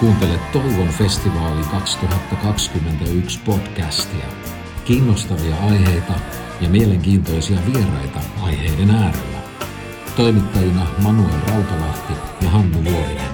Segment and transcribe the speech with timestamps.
[0.00, 4.26] Kuuntelet Toivon festivaali 2021 podcastia.
[4.84, 6.12] Kiinnostavia aiheita
[6.60, 9.38] ja mielenkiintoisia vieraita aiheiden äärellä.
[10.16, 13.30] Toimittajina Manuel Rautalahti ja Hannu Vuorinen.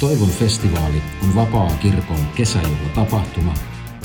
[0.00, 3.54] Toivon festivaali on vapaa kirkon kesäjuhlatapahtuma,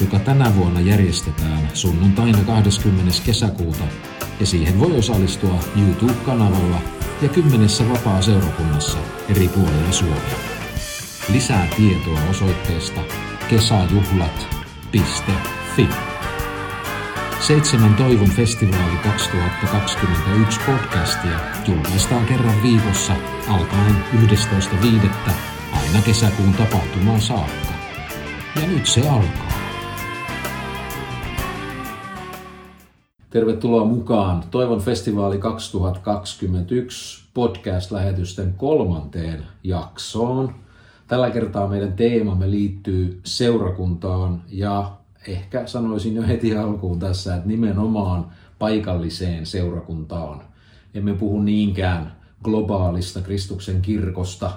[0.02, 3.12] joka tänä vuonna järjestetään sunnuntaina 20.
[3.26, 3.84] kesäkuuta
[4.40, 6.82] ja siihen voi osallistua YouTube-kanavalla
[7.22, 8.98] ja kymmenessä vapaa-seurakunnassa
[9.30, 10.55] eri puolilla Suomea.
[11.34, 13.02] Lisää tietoa osoitteesta
[13.50, 15.88] kesäjuhlat.fi.
[17.40, 23.14] Seitsemän Toivon festivaali 2021 podcastia julkaistaan kerran viikossa
[23.48, 25.10] alkaen 11.5.
[25.74, 27.74] aina kesäkuun tapahtumaan saakka.
[28.62, 29.54] Ja nyt se alkaa.
[33.30, 40.65] Tervetuloa mukaan Toivon festivaali 2021 podcast-lähetysten kolmanteen jaksoon.
[41.08, 44.92] Tällä kertaa meidän teemamme liittyy seurakuntaan ja
[45.28, 48.26] ehkä sanoisin jo heti alkuun tässä, että nimenomaan
[48.60, 50.42] paikalliseen seurakuntaan.
[50.94, 54.52] Emme puhu niinkään globaalista Kristuksen kirkosta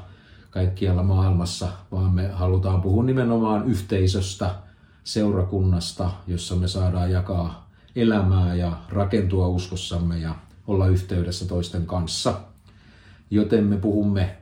[0.50, 4.54] kaikkialla maailmassa, vaan me halutaan puhua nimenomaan yhteisöstä,
[5.04, 10.34] seurakunnasta, jossa me saadaan jakaa elämää ja rakentua uskossamme ja
[10.66, 12.40] olla yhteydessä toisten kanssa.
[13.30, 14.36] Joten me puhumme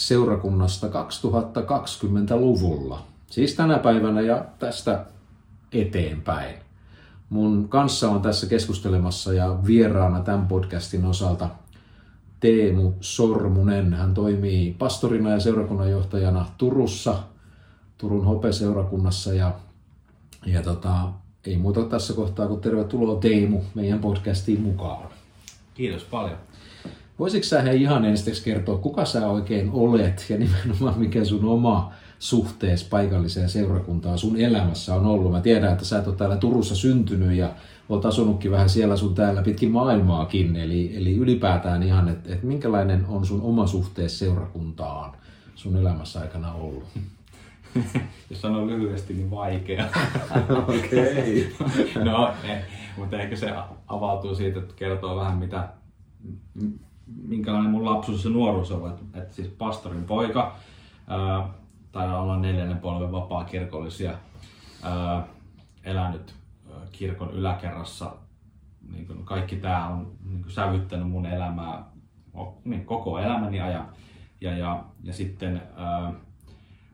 [0.00, 3.02] seurakunnasta 2020-luvulla.
[3.30, 5.04] Siis tänä päivänä ja tästä
[5.72, 6.54] eteenpäin.
[7.30, 11.48] Mun kanssa on tässä keskustelemassa ja vieraana tämän podcastin osalta
[12.40, 13.94] Teemu Sormunen.
[13.94, 17.18] Hän toimii pastorina ja seurakunnanjohtajana Turussa,
[17.98, 19.54] Turun Hope-seurakunnassa ja,
[20.46, 21.08] ja tota,
[21.46, 25.08] ei muuta tässä kohtaa kuin tervetuloa Teemu meidän podcastiin mukaan.
[25.74, 26.38] Kiitos paljon.
[27.20, 31.92] Voisitko sä hei ihan ensiksi kertoa, kuka sä oikein olet ja nimenomaan mikä sun oma
[32.18, 35.32] suhteessa paikalliseen seurakuntaan sun elämässä on ollut?
[35.32, 37.50] Mä tiedän, että sä et ole täällä Turussa syntynyt ja
[37.88, 40.56] oot asunutkin vähän siellä sun täällä pitkin maailmaakin.
[40.56, 45.12] Eli, eli ylipäätään ihan, että, että minkälainen on sun oma suhteessa seurakuntaan
[45.54, 46.84] sun elämässä aikana ollut?
[48.30, 49.84] Jos sanoo lyhyesti, niin vaikea.
[50.68, 51.52] Okei.
[51.60, 52.04] Okay.
[52.04, 52.56] no, ei,
[52.96, 53.52] mutta ehkä se
[53.86, 55.68] avautuu siitä, että kertoo vähän mitä,
[57.16, 58.90] minkälainen mun lapsuus ja nuoruus on.
[58.90, 60.56] Että, että siis pastorin poika,
[61.06, 61.48] ää,
[61.92, 64.14] taidaa olla neljännen polven vapaa kirkollisia,
[64.82, 65.26] ää,
[65.84, 66.34] elänyt
[66.92, 68.12] kirkon yläkerrassa.
[68.92, 71.84] Niin kuin kaikki tämä on niin kuin sävyttänyt mun elämää
[72.64, 73.88] niin koko elämäni ajan.
[74.40, 76.12] Ja, ja, ja sitten ää,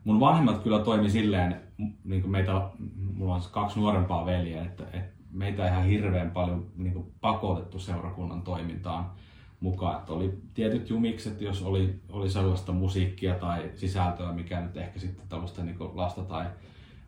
[0.03, 1.61] mun vanhemmat kyllä toimi silleen,
[2.03, 2.69] niin kuin meitä,
[3.13, 8.41] mulla on kaksi nuorempaa veljeä, että, että meitä ihan hirveän paljon niin kuin pakotettu seurakunnan
[8.41, 9.11] toimintaan
[9.59, 9.99] mukaan.
[9.99, 15.27] Että oli tietyt jumikset, jos oli, oli sellaista musiikkia tai sisältöä, mikä nyt ehkä sitten
[15.27, 16.45] tällaista niin lasta tai,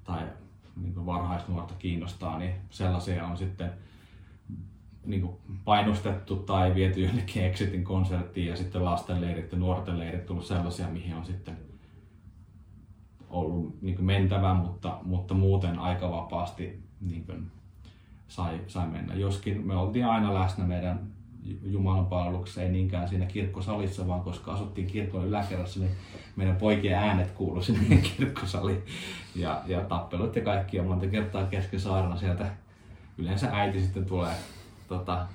[0.04, 0.24] tai
[0.76, 3.72] niin varhaisnuorta kiinnostaa, niin sellaisia on sitten
[5.06, 5.30] niin
[5.66, 11.16] painostettu tai viety jonnekin Exitin konserttiin ja sitten lastenleirit ja nuorten leirit tullut sellaisia, mihin
[11.16, 11.58] on sitten
[13.30, 17.52] ollut niin mentävä, mutta, mutta muuten aika vapaasti niin
[18.28, 19.16] sai, sai mennä.
[19.16, 21.19] Joskin me oltiin aina läsnä meidän
[21.64, 25.92] Jumalan palveluksessa, ei niinkään siinä kirkkosalissa, vaan koska asuttiin kirkon yläkerrassa, niin
[26.36, 28.84] meidän poikien äänet kuului sinne kirkkosaliin.
[29.36, 32.52] Ja, ja tappelut ja kaikki, ja monta kertaa kesken saarna sieltä
[33.18, 34.34] yleensä äiti sitten tulee
[34.88, 35.28] tota,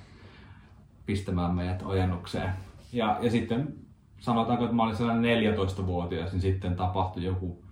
[1.05, 2.49] pistämään meidät ojennukseen.
[2.93, 3.75] Ja, ja sitten
[4.19, 7.63] sanotaanko, että mä olin sellainen 14-vuotias, niin sitten tapahtui joku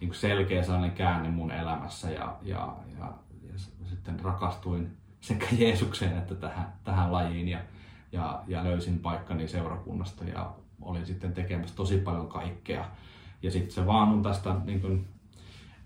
[0.00, 3.58] niin selkeä sellainen käänne mun elämässä ja, ja, ja, ja
[3.88, 7.58] sitten rakastuin sekä Jeesukseen että tähän, tähän lajiin ja,
[8.12, 12.84] ja, ja löysin paikkani seurakunnasta ja olin sitten tekemässä tosi paljon kaikkea.
[13.42, 15.08] Ja sitten se vaan on tästä niin kuin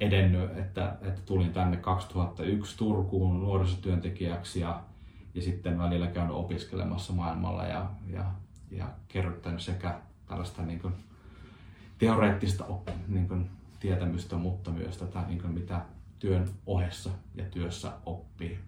[0.00, 4.82] edennyt, että, että tulin tänne 2001 Turkuun nuorisotyöntekijäksi ja,
[5.34, 8.24] ja sitten välillä käynyt opiskelemassa maailmalla ja, ja,
[8.70, 10.94] ja kerryttänyt sekä tällaista niin kuin
[11.98, 12.64] teoreettista
[13.08, 15.80] niin kuin tietämystä, mutta myös tätä, niin kuin mitä
[16.19, 18.58] työn ohessa ja työssä oppii.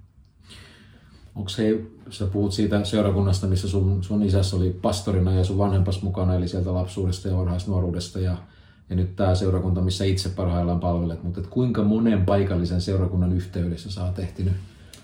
[1.36, 1.80] Onko se,
[2.10, 6.48] sä puhut siitä seurakunnasta, missä sun, sun isässä oli pastorina ja sun vanhempas mukana, eli
[6.48, 8.36] sieltä lapsuudesta ja varhaisnuoruudesta ja,
[8.90, 13.90] ja nyt tämä seurakunta, missä itse parhaillaan palvelet, mutta et kuinka monen paikallisen seurakunnan yhteydessä
[13.90, 14.54] sä oot ehtinyt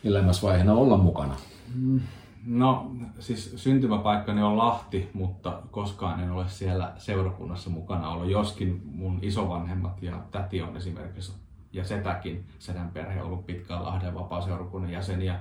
[0.05, 1.37] elämäsvaiheena olla mukana?
[1.75, 2.01] Mm.
[2.47, 8.31] No siis syntymäpaikkani on Lahti, mutta koskaan en ole siellä seurakunnassa mukana ollut.
[8.31, 11.33] Joskin mun isovanhemmat ja täti on esimerkiksi
[11.73, 15.41] ja setäkin, sedän perhe on ollut pitkään Lahden vapaa-seurakunnan jäseniä.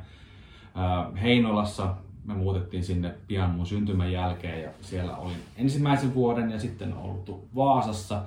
[1.22, 1.96] Heinolassa
[2.26, 7.48] me muutettiin sinne pian mun syntymän jälkeen ja siellä olin ensimmäisen vuoden ja sitten ollut
[7.56, 8.22] Vaasassa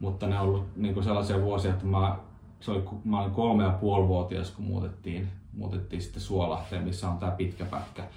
[0.00, 2.18] mutta ne on ollut niin sellaisia vuosia, että mä,
[2.60, 7.18] se oli, mä olin kolme ja puoli vuotias, kun muutettiin, muutettiin sitten Suolahteen, missä on
[7.18, 8.08] tämä pitkä pätkä.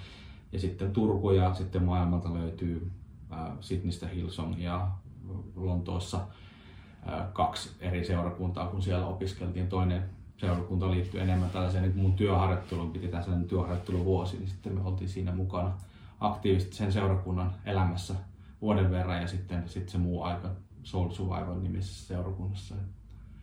[0.52, 2.90] Ja sitten Turku ja sitten maailmalta löytyy
[3.32, 4.88] äh, Sydneystä Hillsong ja
[5.56, 6.20] Lontoossa
[7.32, 9.68] kaksi eri seurakuntaa, kun siellä opiskeltiin.
[9.68, 10.04] Toinen
[10.36, 15.32] seurakunta liittyy enemmän tällaiseen, niin mun työharjoitteluun piti tässä työharjoitteluvuosi, niin sitten me oltiin siinä
[15.32, 15.72] mukana
[16.20, 18.14] aktiivisesti sen seurakunnan elämässä
[18.62, 20.50] vuoden verran ja sitten, sitten se muu aika
[20.82, 22.74] Soul Survivor nimisessä seurakunnassa.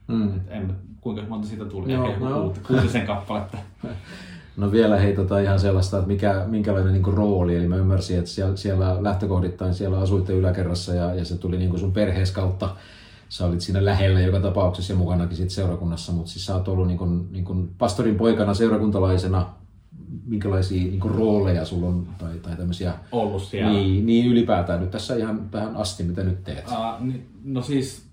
[0.08, 0.36] Mm.
[0.36, 1.94] Et en, kuinka monta siitä tuli?
[1.94, 2.54] Joo, Ehkä no.
[2.68, 3.58] kuutisen kappaletta.
[4.58, 8.30] No vielä hei tota ihan sellaista, että mikä, minkälainen niin rooli, eli mä ymmärsin, että
[8.30, 12.76] siellä, siellä lähtökohdittain siellä asuitte yläkerrassa ja, ja se tuli niin sun perhees kautta.
[13.32, 16.88] Sä olit siinä lähellä joka tapauksessa ja mukanakin sit seurakunnassa, mutta siis sä oot ollut
[16.88, 19.50] niin kuin, niin kuin pastorin poikana, seurakuntalaisena,
[20.26, 23.72] minkälaisia niin kuin rooleja sulla on tai, tai tämmöisiä ollut siellä.
[23.72, 26.66] Niin, niin ylipäätään nyt tässä ihan tähän asti, mitä nyt teet?
[26.68, 27.14] Uh,
[27.44, 28.06] no siis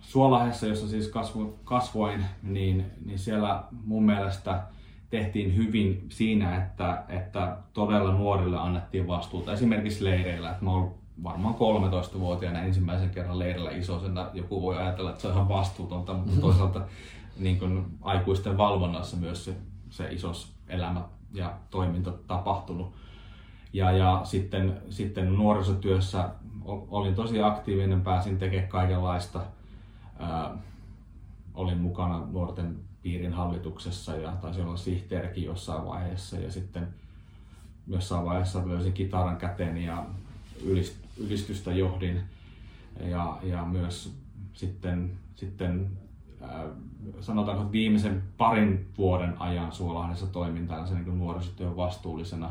[0.00, 4.62] Suolahdessa, jossa siis kasvu, kasvoin, niin, niin siellä mun mielestä
[5.10, 9.52] tehtiin hyvin siinä, että, että todella nuorille annettiin vastuuta.
[9.52, 14.30] Esimerkiksi leireillä, että mä oon varmaan 13-vuotiaana ensimmäisen kerran leirillä isosena.
[14.34, 16.40] Joku voi ajatella, että se on ihan vastuutonta, mutta mm-hmm.
[16.40, 16.80] toisaalta
[17.38, 19.54] niin kuin aikuisten valvonnassa myös se,
[19.90, 21.02] se isos elämä
[21.34, 22.94] ja toiminta tapahtunut.
[23.72, 26.28] Ja, ja sitten, sitten nuorisotyössä
[26.64, 29.40] olin tosi aktiivinen, pääsin tekemään kaikenlaista–
[30.18, 30.56] ää,
[31.54, 36.88] olin mukana nuorten piirin hallituksessa ja taisin olla sihteerikin jossain vaiheessa ja sitten
[37.86, 40.06] jossain vaiheessa löysin kitaran käteen ja
[41.16, 42.20] ylistystä johdin
[43.00, 44.16] ja, ja myös
[44.52, 45.90] sitten, sitten
[47.20, 52.50] sanotaanko viimeisen parin vuoden ajan Suolahdessa toimin tällaisen niin nuorisotyön vastuullisena.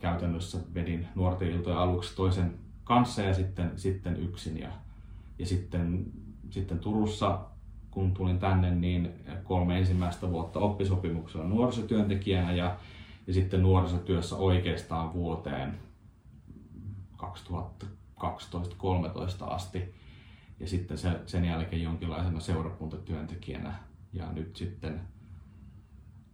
[0.00, 4.68] Käytännössä vedin nuorten iltojen aluksi toisen kanssa ja sitten, sitten yksin ja
[5.38, 6.06] ja sitten,
[6.50, 7.38] sitten Turussa,
[7.90, 9.10] kun tulin tänne, niin
[9.44, 12.76] kolme ensimmäistä vuotta oppisopimuksella nuorisotyöntekijänä ja,
[13.26, 15.74] ja sitten nuorisotyössä oikeastaan vuoteen
[17.24, 17.28] 2012-2013
[19.46, 19.94] asti.
[20.60, 23.74] Ja sitten se, sen jälkeen jonkinlaisena seurakuntatyöntekijänä
[24.12, 25.00] ja nyt sitten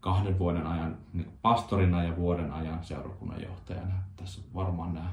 [0.01, 3.95] kahden vuoden ajan niin pastorina ja vuoden ajan seurakunnan johtajana.
[4.17, 5.13] Tässä varmaan nämä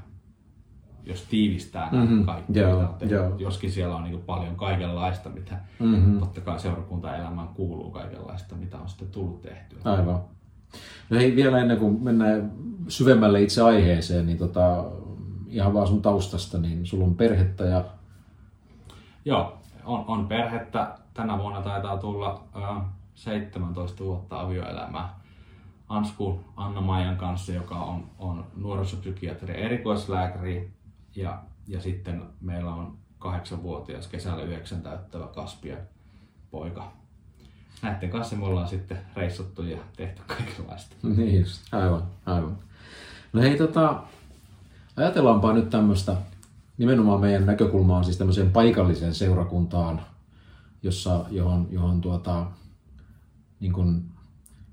[1.08, 2.26] jos tiivistää mm-hmm.
[2.26, 3.14] kaikki, joo, mitä on tehty.
[3.14, 3.34] Joo.
[3.38, 6.18] Joskin siellä on niin paljon kaikenlaista, mitä mm-hmm.
[6.18, 9.78] totta kai seurakuntaelämään kuuluu kaikenlaista, mitä on sitten tullut tehtyä.
[9.84, 10.20] Aivan.
[11.10, 12.52] No hei, vielä ennen kuin mennään
[12.88, 14.84] syvemmälle itse aiheeseen, niin tota,
[15.50, 17.84] ihan vaan sun taustasta, niin sulla on perhettä ja...
[19.24, 20.98] Joo, on, on perhettä.
[21.14, 22.80] Tänä vuonna taitaa tulla ö,
[23.14, 25.18] 17 vuotta avioelämää.
[25.88, 30.70] Ansku Anna-Maijan kanssa, joka on, on nuorisopsykiatri erikoislääkäri
[31.16, 35.76] ja, ja sitten meillä on kahdeksanvuotias kesällä yhdeksän täyttävä Kaspia
[36.50, 36.92] poika.
[37.82, 40.96] Näiden kanssa me ollaan sitten reissuttu ja tehty kaikenlaista.
[41.02, 42.58] Niin just, aivan, aivan.
[43.32, 44.02] No hei tota,
[44.98, 46.16] ajatellaanpa nyt tämmöistä,
[46.78, 50.00] nimenomaan meidän näkökulma on siis tämmöiseen paikalliseen seurakuntaan,
[50.82, 52.46] jossa, johon, johon tuota,
[53.60, 54.02] niin kuin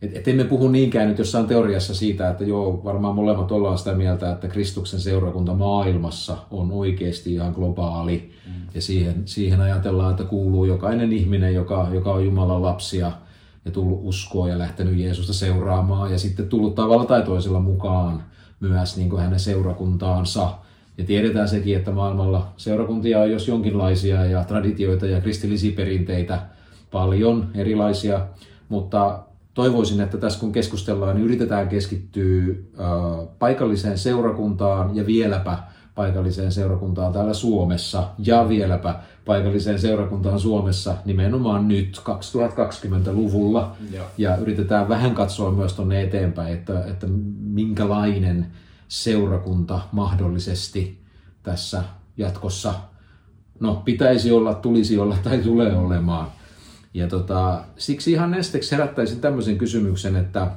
[0.01, 3.93] et, et emme puhu niinkään nyt jossain teoriassa siitä, että joo, varmaan molemmat ollaan sitä
[3.93, 8.31] mieltä, että Kristuksen seurakunta maailmassa on oikeasti ihan globaali.
[8.47, 8.53] Mm.
[8.73, 13.11] Ja siihen, siihen ajatellaan, että kuuluu jokainen ihminen, joka, joka on Jumalan lapsia
[13.65, 18.23] ja tullut uskoa ja lähtenyt Jeesusta seuraamaan ja sitten tullut tavalla tai toisella mukaan
[18.65, 20.51] myös niin kuin hänen seurakuntaansa.
[20.97, 26.39] Ja tiedetään sekin, että maailmalla seurakuntia on jos jonkinlaisia ja traditioita ja kristillisiä perinteitä
[26.91, 28.27] paljon erilaisia,
[28.69, 29.19] mutta
[29.53, 32.55] toivoisin, että tässä kun keskustellaan, niin yritetään keskittyä
[33.39, 35.57] paikalliseen seurakuntaan ja vieläpä
[35.95, 43.75] paikalliseen seurakuntaan täällä Suomessa ja vieläpä paikalliseen seurakuntaan Suomessa nimenomaan nyt 2020-luvulla.
[43.91, 44.05] Joo.
[44.17, 47.07] Ja yritetään vähän katsoa myös tuonne eteenpäin, että, että
[47.39, 48.47] minkälainen
[48.87, 51.01] seurakunta mahdollisesti
[51.43, 51.83] tässä
[52.17, 52.73] jatkossa
[53.59, 56.27] no, pitäisi olla, tulisi olla tai tulee olemaan.
[56.93, 60.51] Ja tota, siksi ihan nesteksi herättäisin tämmöisen kysymyksen, että,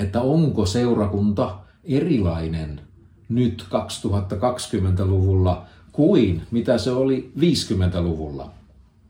[0.00, 2.80] että onko seurakunta erilainen
[3.28, 8.50] nyt 2020-luvulla kuin mitä se oli 50-luvulla.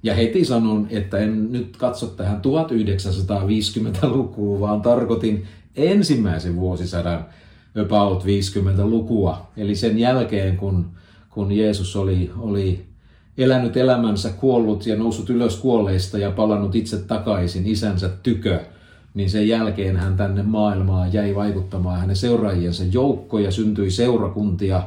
[0.02, 5.44] Ja heti sanon, että en nyt katso tähän 1950-lukuun, vaan tarkoitin
[5.76, 7.26] ensimmäisen vuosisadan
[7.82, 9.50] about 50-lukua.
[9.56, 10.86] Eli sen jälkeen, kun,
[11.30, 12.84] kun Jeesus oli, oli
[13.38, 18.60] elänyt elämänsä, kuollut ja noussut ylös kuolleista ja palannut itse takaisin isänsä tykö,
[19.14, 24.82] niin sen jälkeen hän tänne maailmaan jäi vaikuttamaan hänen seuraajiensa joukko ja syntyi seurakuntia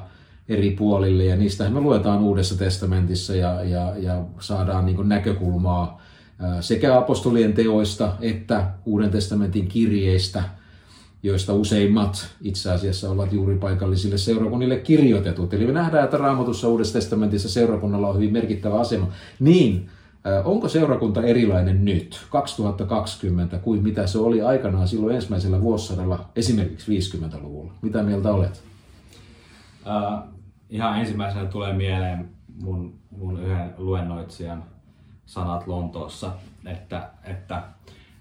[0.50, 6.02] eri puolille ja niistä me luetaan Uudessa testamentissa ja, ja, ja saadaan niin näkökulmaa
[6.62, 10.44] sekä apostolien teoista että Uuden testamentin kirjeistä,
[11.24, 15.54] joista useimmat itse asiassa ovat juuri paikallisille seurakunnille kirjoitetut.
[15.54, 19.08] Eli me nähdään, että Raamatussa Uudessa testamentissa seurakunnalla on hyvin merkittävä asema.
[19.40, 19.90] Niin,
[20.44, 27.74] onko seurakunta erilainen nyt, 2020, kuin mitä se oli aikanaan silloin ensimmäisellä vuosisadalla, esimerkiksi 50-luvulla?
[27.82, 28.64] Mitä mieltä olet?
[29.86, 30.34] Uh,
[30.70, 32.30] ihan ensimmäisenä tulee mieleen
[32.62, 34.64] mun, mun yhden luennoitsijan
[35.26, 36.32] sanat Lontoossa,
[36.66, 37.64] että, että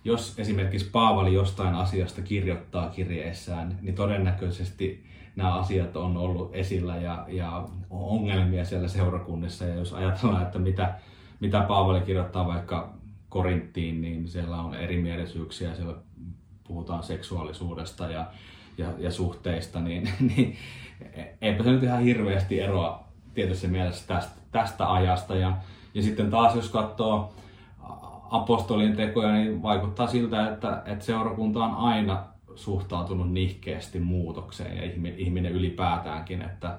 [0.05, 5.05] jos esimerkiksi Paavali jostain asiasta kirjoittaa kirjeessään, niin todennäköisesti
[5.37, 9.65] nämä asiat on ollut esillä ja, ja ongelmia siellä seurakunnissa.
[9.65, 10.95] Ja jos ajatellaan, että mitä,
[11.41, 12.93] mitä Paavali kirjoittaa vaikka
[13.29, 15.95] Korinttiin, niin siellä on erimielisyyksiä, siellä
[16.65, 18.27] puhutaan seksuaalisuudesta ja,
[18.79, 20.57] ja, ja suhteista, niin, niin
[21.41, 25.35] eipä se nyt ihan hirveästi eroa tietysti mielessä tästä, tästä ajasta.
[25.35, 25.57] Ja,
[25.95, 27.35] ja sitten taas jos katsoo
[28.31, 32.25] apostolien tekoja, niin vaikuttaa siltä, että, että seurakunta on aina
[32.55, 36.79] suhtautunut nihkeästi muutokseen ja ihminen ylipäätäänkin, että,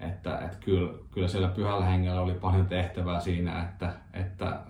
[0.00, 4.60] että, että kyllä, kyllä siellä pyhällä hengellä oli paljon tehtävää siinä, että, että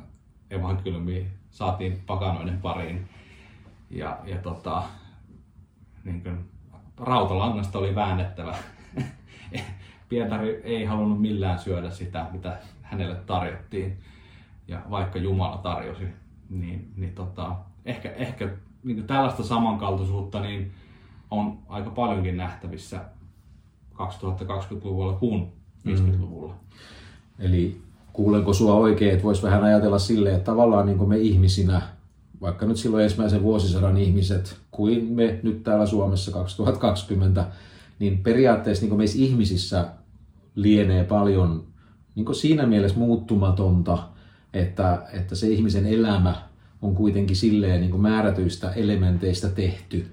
[0.51, 3.09] evankeliumi saatiin pakanoiden pariin
[3.91, 4.83] ja, ja tota,
[6.05, 6.51] niin kuin,
[6.97, 8.55] rautalangasta oli väännettävä.
[10.09, 13.99] Pietari ei halunnut millään syödä sitä, mitä hänelle tarjottiin.
[14.69, 16.05] Ja vaikka Jumala tarjosi,
[16.51, 18.49] niin, niin tota, ehkä, ehkä
[18.85, 20.75] niin tällaista samankaltaisuutta niin
[21.31, 23.05] on aika paljonkin nähtävissä
[23.99, 25.53] 2020-luvulla kuin
[25.87, 26.53] 50-luvulla.
[26.53, 27.45] Mm.
[27.45, 27.81] Eli
[28.13, 31.83] kuulenko sua oikein, että voisi vähän ajatella silleen, että tavallaan niin me ihmisinä,
[32.41, 37.45] vaikka nyt silloin ensimmäisen vuosisadan ihmiset, kuin me nyt täällä Suomessa 2020,
[37.99, 39.89] niin periaatteessa niin meissä ihmisissä
[40.55, 41.65] lienee paljon
[42.15, 43.99] niin siinä mielessä muuttumatonta,
[44.53, 46.35] että, että se ihmisen elämä
[46.83, 50.07] on kuitenkin silleen niin määrätyistä elementeistä tehty.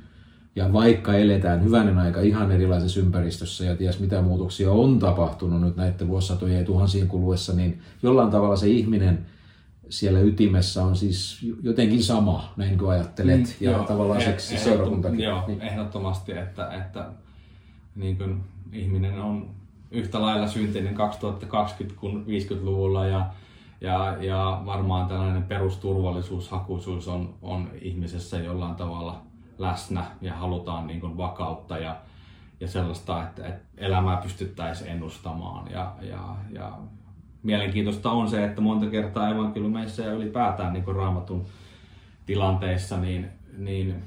[0.56, 5.76] Ja vaikka eletään hyvänen aika ihan erilaisessa ympäristössä ja ties mitä muutoksia on tapahtunut nyt
[5.76, 9.26] näiden vuosisatojen ja tuhansien kuluessa, niin jollain tavalla se ihminen
[9.90, 14.40] siellä ytimessä on siis jotenkin sama, näin kuin ajattelet, mm, ja joo, tavallaan se eh,
[14.40, 15.20] seurakuntakin.
[15.20, 15.62] Joo, niin.
[15.62, 17.06] ehdottomasti, että, että
[17.96, 18.44] niin kuin
[18.74, 19.50] ihminen on
[19.92, 23.26] yhtä lailla syntynyt 2020 kuin 50-luvulla ja,
[23.82, 29.22] ja, ja varmaan tällainen perusturvallisuushakuisuus on, on ihmisessä jollain tavalla
[29.58, 31.98] läsnä ja halutaan niin kuin vakautta ja,
[32.60, 35.72] ja sellaista, että, että elämää pystyttäisiin ennustamaan.
[35.72, 36.78] Ja, ja, ja
[37.44, 41.46] mielenkiintoista on se, että monta kertaa evankeliumeissa ja ylipäätään niin kuin raamatun
[42.26, 44.04] tilanteissa, niin, niin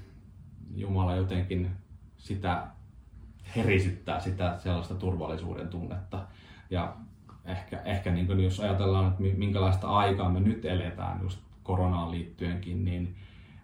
[0.74, 1.70] Jumala jotenkin
[2.16, 2.66] sitä
[3.56, 6.26] herisyttää sitä sellaista turvallisuuden tunnetta.
[6.70, 6.96] Ja
[7.44, 12.84] ehkä, ehkä niin kuin jos ajatellaan, että minkälaista aikaa me nyt eletään just koronaan liittyenkin,
[12.84, 13.16] niin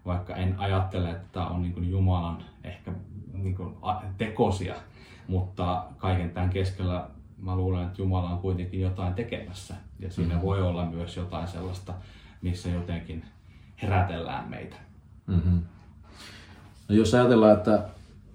[0.06, 2.92] vaikka en ajattele, että tämä on niin kuin Jumalan ehkä
[3.32, 3.74] niin kuin
[4.18, 4.74] tekosia,
[5.28, 7.08] mutta kaiken tämän keskellä
[7.38, 9.74] mä luulen, että Jumala on kuitenkin jotain tekemässä.
[9.98, 10.46] Ja siinä mm-hmm.
[10.46, 11.94] voi olla myös jotain sellaista,
[12.42, 13.24] missä jotenkin
[13.82, 14.76] herätellään meitä.
[15.26, 15.60] Mm-hmm.
[16.88, 17.88] No jos ajatellaan, että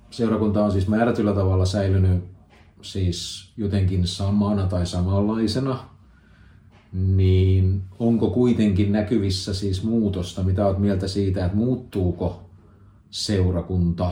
[0.10, 2.24] seurakunta on siis määrätyllä tavalla säilynyt
[2.82, 5.80] siis jotenkin samana tai samanlaisena,
[6.93, 10.43] niin onko kuitenkin näkyvissä siis muutosta?
[10.43, 12.50] Mitä olet mieltä siitä, että muuttuuko
[13.10, 14.12] seurakunta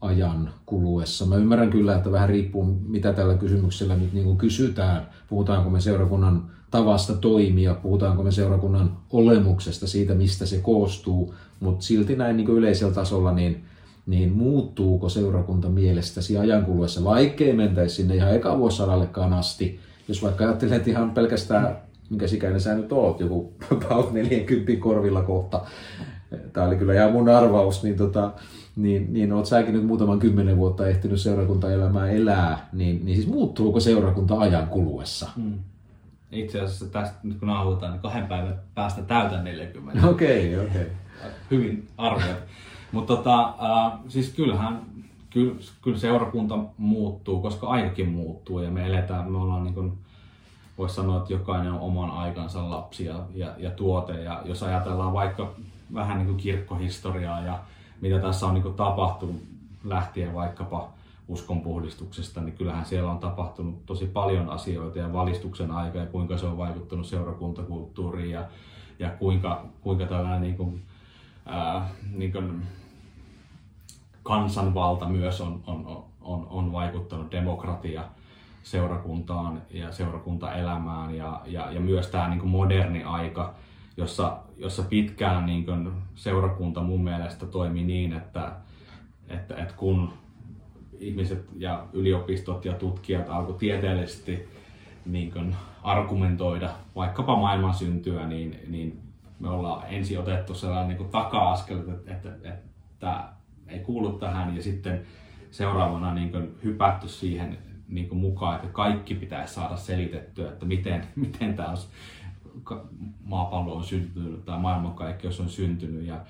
[0.00, 1.26] ajan kuluessa?
[1.26, 5.08] Mä ymmärrän kyllä, että vähän riippuu mitä tällä kysymyksellä nyt niin kuin kysytään.
[5.28, 12.16] Puhutaanko me seurakunnan tavasta toimia, puhutaanko me seurakunnan olemuksesta, siitä mistä se koostuu, mutta silti
[12.16, 13.64] näin niin kuin yleisellä tasolla niin
[14.06, 19.80] niin muuttuuko seurakunta mielestäsi ajan kuluessa, vaikkei mentäisi sinne ihan eka vuosisadallekaan asti.
[20.08, 21.76] Jos vaikka ajattelet ihan pelkästään,
[22.10, 25.60] minkä sikäinen sä nyt oot, joku about 40 korvilla kohta,
[26.52, 28.32] tämä oli kyllä ihan mun arvaus, niin, tota,
[28.76, 33.80] niin, niin oot säkin nyt muutaman kymmenen vuotta ehtinyt seurakuntaelämää elää, niin, niin siis muuttuuko
[33.80, 35.28] seurakunta ajan kuluessa?
[35.36, 35.58] Hmm.
[36.32, 40.08] Itse asiassa tästä nyt kun nauhoitetaan, niin kahden päivän päästä täytän 40.
[40.08, 40.82] Okei, okay, okei.
[40.82, 41.30] Okay.
[41.50, 42.38] Hyvin arvioit.
[42.92, 44.82] Mutta tota, äh, siis kyllähän
[45.30, 49.92] kyllä, kyllä seurakunta muuttuu, koska aikakin muuttuu ja me eletään, me ollaan niin kuin,
[50.78, 54.12] voisi sanoa, että jokainen on oman aikansa lapsi ja, ja, ja tuote.
[54.12, 55.54] Ja jos ajatellaan vaikka
[55.94, 57.58] vähän niin kuin kirkkohistoriaa ja
[58.00, 59.42] mitä tässä on niin kuin tapahtunut
[59.84, 60.88] lähtien vaikkapa
[61.28, 66.46] uskonpuhdistuksesta, niin kyllähän siellä on tapahtunut tosi paljon asioita ja valistuksen aika ja kuinka se
[66.46, 68.44] on vaikuttanut seurakuntakulttuuriin ja,
[68.98, 70.82] ja kuinka, kuinka tällainen niin kuin,
[71.46, 72.62] ää, niin kuin
[74.22, 78.04] kansanvalta myös on, on, on, on vaikuttanut, demokratia
[78.70, 83.54] seurakuntaan ja seurakuntaelämään ja, ja, ja myös tämä niin moderni aika,
[83.96, 88.52] jossa, jossa pitkään niin kuin seurakunta mun mielestä toimi niin, että,
[89.28, 90.12] että, että kun
[90.98, 94.48] ihmiset ja yliopistot ja tutkijat alkoi tieteellisesti
[95.06, 99.00] niin kuin argumentoida vaikkapa maailman syntyä, niin, niin
[99.40, 102.54] me ollaan ensin otettu sellainen niin kuin taka-askel, että, että, että,
[102.92, 103.24] että
[103.68, 105.06] ei kuulu tähän ja sitten
[105.50, 107.58] seuraavana niin kuin hypätty siihen
[107.88, 111.74] niin kuin mukaan, että kaikki pitäisi saada selitettyä, että miten, miten tämä
[113.24, 116.06] maapallo on syntynyt tai maailmankaikkeus on syntynyt.
[116.06, 116.20] Ja,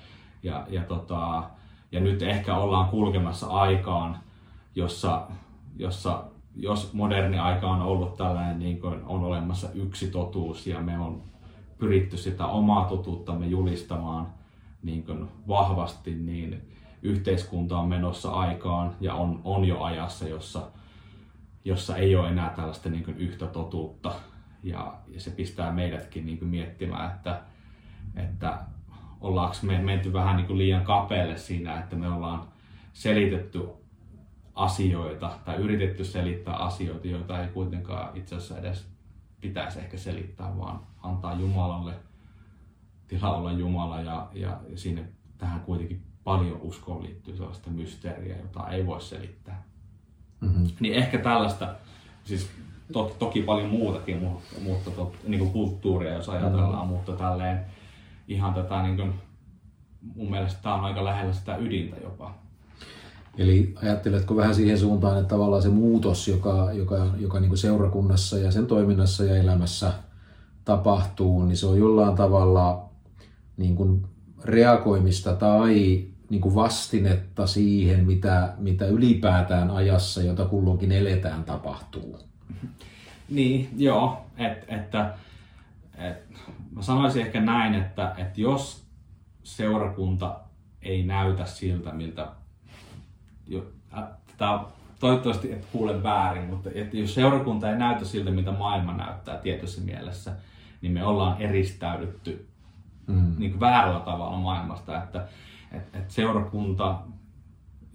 [0.43, 1.43] ja, ja, tota,
[1.91, 4.17] ja nyt ehkä ollaan kulkemassa aikaan,
[4.75, 5.27] jossa,
[5.77, 6.23] jossa
[6.55, 11.23] jos moderni aika on ollut tällainen, niin kuin on olemassa yksi totuus ja me on
[11.77, 14.27] pyritty sitä omaa totuuttamme julistamaan
[14.83, 16.61] niin kuin vahvasti, niin
[17.01, 20.61] yhteiskunta on menossa aikaan ja on, on jo ajassa, jossa,
[21.65, 24.11] jossa ei ole enää tällaista niin yhtä totuutta.
[24.63, 27.41] Ja, ja se pistää meidätkin niin miettimään, että,
[28.15, 28.59] että
[29.21, 32.47] ollaanko me menty vähän niin liian kapealle siinä, että me ollaan
[32.93, 33.59] selitetty
[34.55, 38.87] asioita tai yritetty selittää asioita, joita ei kuitenkaan itse asiassa edes
[39.41, 41.93] pitäisi ehkä selittää, vaan antaa Jumalalle
[43.09, 45.01] tila olla Jumala ja, ja siinä
[45.37, 49.63] tähän kuitenkin paljon uskoon liittyy sellaista mysteeriä, jota ei voi selittää.
[50.41, 50.67] Mm-hmm.
[50.79, 51.75] Niin ehkä tällaista,
[52.23, 52.49] siis
[52.93, 56.87] to, toki paljon muutakin, mutta, mutta to, niin kuin kulttuuria jos ajatellaan, mm-hmm.
[56.87, 57.65] mutta tälleen
[58.27, 59.13] ihan tätä niin kuin,
[60.15, 62.33] mun mielestä tämä on aika lähellä sitä ydintä jopa.
[63.37, 68.37] Eli ajatteletko vähän siihen suuntaan, että tavallaan se muutos, joka, joka, joka niin kuin seurakunnassa
[68.37, 69.93] ja sen toiminnassa ja elämässä
[70.65, 72.89] tapahtuu, niin se on jollain tavalla
[73.57, 74.05] niin kuin
[74.43, 82.19] reagoimista tai niin kuin vastinetta siihen, mitä, mitä ylipäätään ajassa, jota kulloinkin eletään, tapahtuu.
[83.29, 84.25] Niin, joo.
[84.37, 85.13] Et, että,
[85.97, 86.29] et,
[86.75, 88.83] mä sanoisin ehkä näin, että, että jos
[89.43, 90.39] seurakunta
[90.81, 92.27] ei näytä siltä, miltä
[94.39, 94.63] tämä
[94.99, 99.81] toivottavasti et kuule väärin, mutta että jos seurakunta ei näytä siltä, mitä maailma näyttää tietyssä
[99.81, 100.33] mielessä,
[100.81, 102.47] niin me ollaan eristäydytty
[103.07, 103.35] mm.
[103.37, 105.03] niin kuin väärällä tavalla maailmasta.
[105.03, 105.27] Että,
[105.71, 106.99] et, et seurakunta,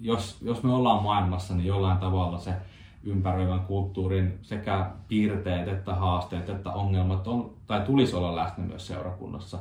[0.01, 2.55] jos, jos me ollaan maailmassa, niin jollain tavalla se
[3.03, 9.59] ympäröivän kulttuurin sekä piirteet että haasteet että ongelmat on, tai tulisi olla läsnä myös seurakunnassa.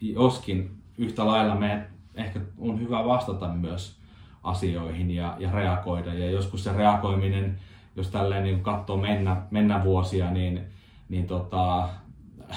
[0.00, 4.00] Joskin yhtä lailla me ehkä on hyvä vastata myös
[4.42, 6.14] asioihin ja, ja reagoida.
[6.14, 7.60] Ja joskus se reagoiminen,
[7.96, 10.60] jos tälleen niin katsoo mennä, mennä vuosia, niin,
[11.08, 11.88] niin tota,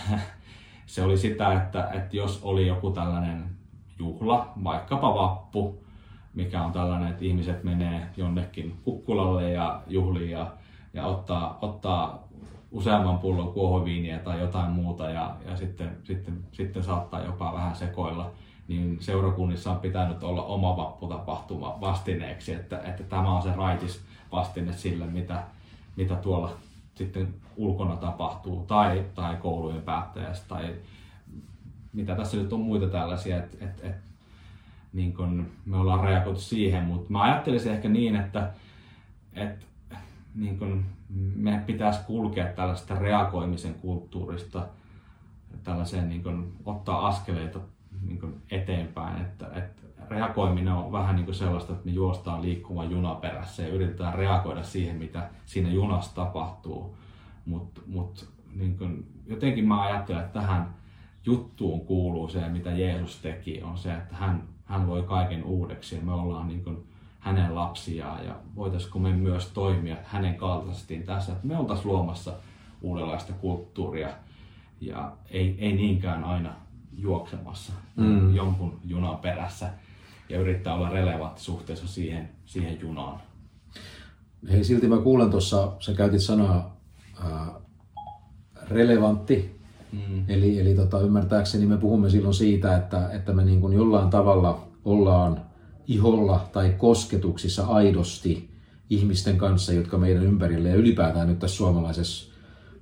[0.85, 3.58] se oli sitä, että, että jos oli joku tällainen
[3.99, 5.83] juhla, vaikkapa vappu,
[6.33, 10.51] mikä on tällainen, että ihmiset menee jonnekin kukkulalle ja juhliin ja,
[10.93, 12.27] ja ottaa, ottaa
[12.71, 18.31] useamman pullon kuohoviiniä tai jotain muuta ja, ja sitten, sitten, sitten saattaa jopa vähän sekoilla.
[18.67, 24.73] Niin seurakunnissa on pitänyt olla oma vapputapahtuma vastineeksi, että, että tämä on se raitis vastine
[24.73, 25.43] sille, mitä,
[25.95, 26.51] mitä tuolla
[26.95, 30.75] sitten ulkona tapahtuu, tai, tai koulujen päättäjässä, tai
[31.93, 33.95] mitä tässä nyt on muita tällaisia, että et, et,
[34.93, 38.51] niin kun me ollaan reagoitu siihen, mutta mä ajattelisin ehkä niin, että
[39.33, 39.67] et,
[40.35, 40.85] niin kun
[41.35, 44.67] me pitäisi kulkea tällaista reagoimisen kulttuurista
[45.63, 47.59] tällaiseen niin kun, ottaa askeleita
[48.01, 49.21] niin kuin eteenpäin.
[49.21, 53.69] Että, että reagoiminen on vähän niin kuin sellaista, että me juostaan liikkuvan juna perässä ja
[53.69, 56.97] yritetään reagoida siihen, mitä siinä junassa tapahtuu.
[57.45, 60.78] Mutta mut, niin jotenkin mä ajattelen, että tähän
[61.29, 66.01] juttuun kuuluu se, mitä Jeesus teki, on se, että hän, hän voi kaiken uudeksi ja
[66.01, 66.83] me ollaan niin kuin
[67.19, 72.33] hänen lapsiaan ja voitaisiko me myös toimia hänen kaltaisesti tässä, että me oltaisiin luomassa
[72.81, 74.09] uudenlaista kulttuuria
[74.81, 76.53] ja ei, ei niinkään aina
[76.97, 78.35] juoksemassa mm.
[78.35, 79.69] jonkun junan perässä
[80.29, 83.21] ja yrittää olla relevantti suhteessa siihen, siihen junaan.
[84.51, 86.77] Hei, silti mä kuulen tuossa, sä käytit sanaa
[87.23, 87.51] ää,
[88.67, 89.58] relevantti,
[89.91, 90.23] mm.
[90.27, 94.67] eli, eli tota, ymmärtääkseni me puhumme silloin siitä, että, että me niin kuin jollain tavalla
[94.85, 95.41] ollaan
[95.87, 98.49] iholla tai kosketuksissa aidosti
[98.89, 102.33] ihmisten kanssa, jotka meidän ympärille ja ylipäätään nyt tässä suomalaisessa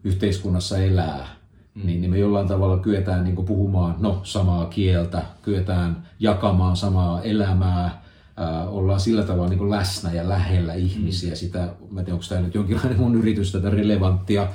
[0.03, 1.27] yhteiskunnassa elää
[1.75, 1.85] mm.
[1.85, 7.85] niin, niin me jollain tavalla kyetään niin puhumaan no, samaa kieltä, kyetään jakamaan samaa elämää,
[7.85, 11.29] äh, ollaan sillä tavalla niin läsnä ja lähellä ihmisiä.
[11.29, 11.35] Mm.
[11.35, 11.59] Sitä,
[11.91, 14.47] mä tiedän, onko tämä nyt jonkinlainen mun yritys tätä relevanttia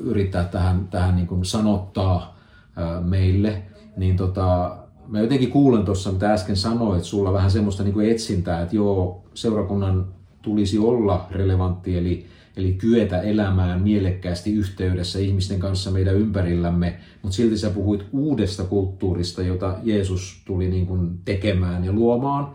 [0.00, 2.38] yrittää tähän, tähän niin sanottaa
[2.78, 3.62] äh, meille,
[3.96, 4.76] niin tota,
[5.08, 10.06] mä jotenkin kuulen tuossa, mitä äsken sanoit, sulla vähän semmoista niin etsintää, että joo, seurakunnan
[10.42, 17.58] tulisi olla relevantti, eli eli kyetä elämään mielekkäästi yhteydessä ihmisten kanssa meidän ympärillämme, mutta silti
[17.58, 22.52] sä puhuit uudesta kulttuurista, jota Jeesus tuli niin kuin tekemään ja luomaan.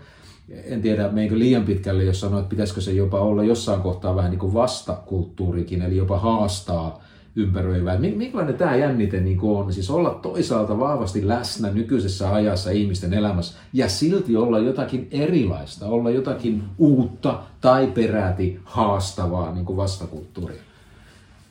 [0.66, 4.32] En tiedä, meinkö liian pitkälle, jos sanoit, että pitäisikö se jopa olla jossain kohtaa vähän
[4.32, 7.04] niin kuin vastakulttuurikin, eli jopa haastaa
[7.36, 7.98] ympäröivää.
[7.98, 9.74] Minkälainen tämä jännite niin on?
[9.74, 16.10] Siis olla toisaalta vahvasti läsnä nykyisessä ajassa ihmisten elämässä ja silti olla jotakin erilaista, olla
[16.10, 20.62] jotakin uutta tai peräti haastavaa niin kuin vastakulttuuria.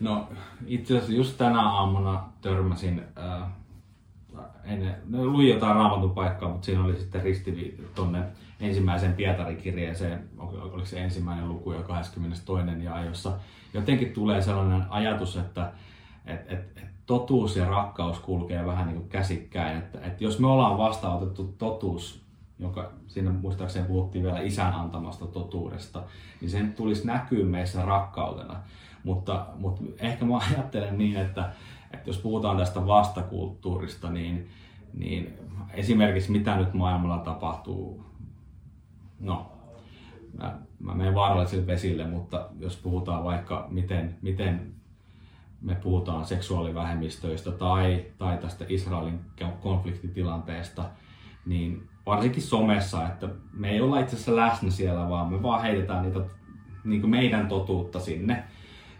[0.01, 0.29] No
[0.67, 3.49] itse asiassa just tänä aamuna törmäsin, äh,
[4.65, 8.23] en, no, luin jotain raamatun paikkaa, mutta siinä oli sitten ristivi tuonne
[8.65, 12.85] ensimmäiseen Pietarin kirjeeseen, oliko se ensimmäinen luku ja 22.
[12.85, 13.33] ja jossa
[13.75, 15.73] jotenkin tulee sellainen ajatus, että
[16.27, 19.79] et, et, et totuus ja rakkaus kulkee vähän niin kuin käsikkäin.
[19.79, 22.25] Että, et jos me ollaan vastaanotettu totuus,
[22.59, 26.03] joka siinä muistaakseni puhuttiin vielä isän antamasta totuudesta,
[26.41, 28.57] niin sen tulisi näkyä meissä rakkautena.
[29.05, 31.53] Mutta, mutta ehkä mä ajattelen niin, että,
[31.93, 34.49] että jos puhutaan tästä vastakulttuurista, niin,
[34.95, 35.39] niin
[35.73, 38.05] esimerkiksi mitä nyt maailmalla tapahtuu,
[39.21, 39.53] no
[40.39, 44.75] mä, mä menen vaarallisille vesille, mutta jos puhutaan vaikka miten, miten
[45.63, 49.21] me puhutaan seksuaalivähemmistöistä tai, tai tästä Israelin
[49.61, 50.85] konfliktitilanteesta,
[51.47, 56.03] niin varsinkin somessa, että me ei olla itse asiassa läsnä siellä, vaan me vaan heitetään
[56.03, 56.21] niitä
[56.85, 58.45] niin meidän totuutta sinne.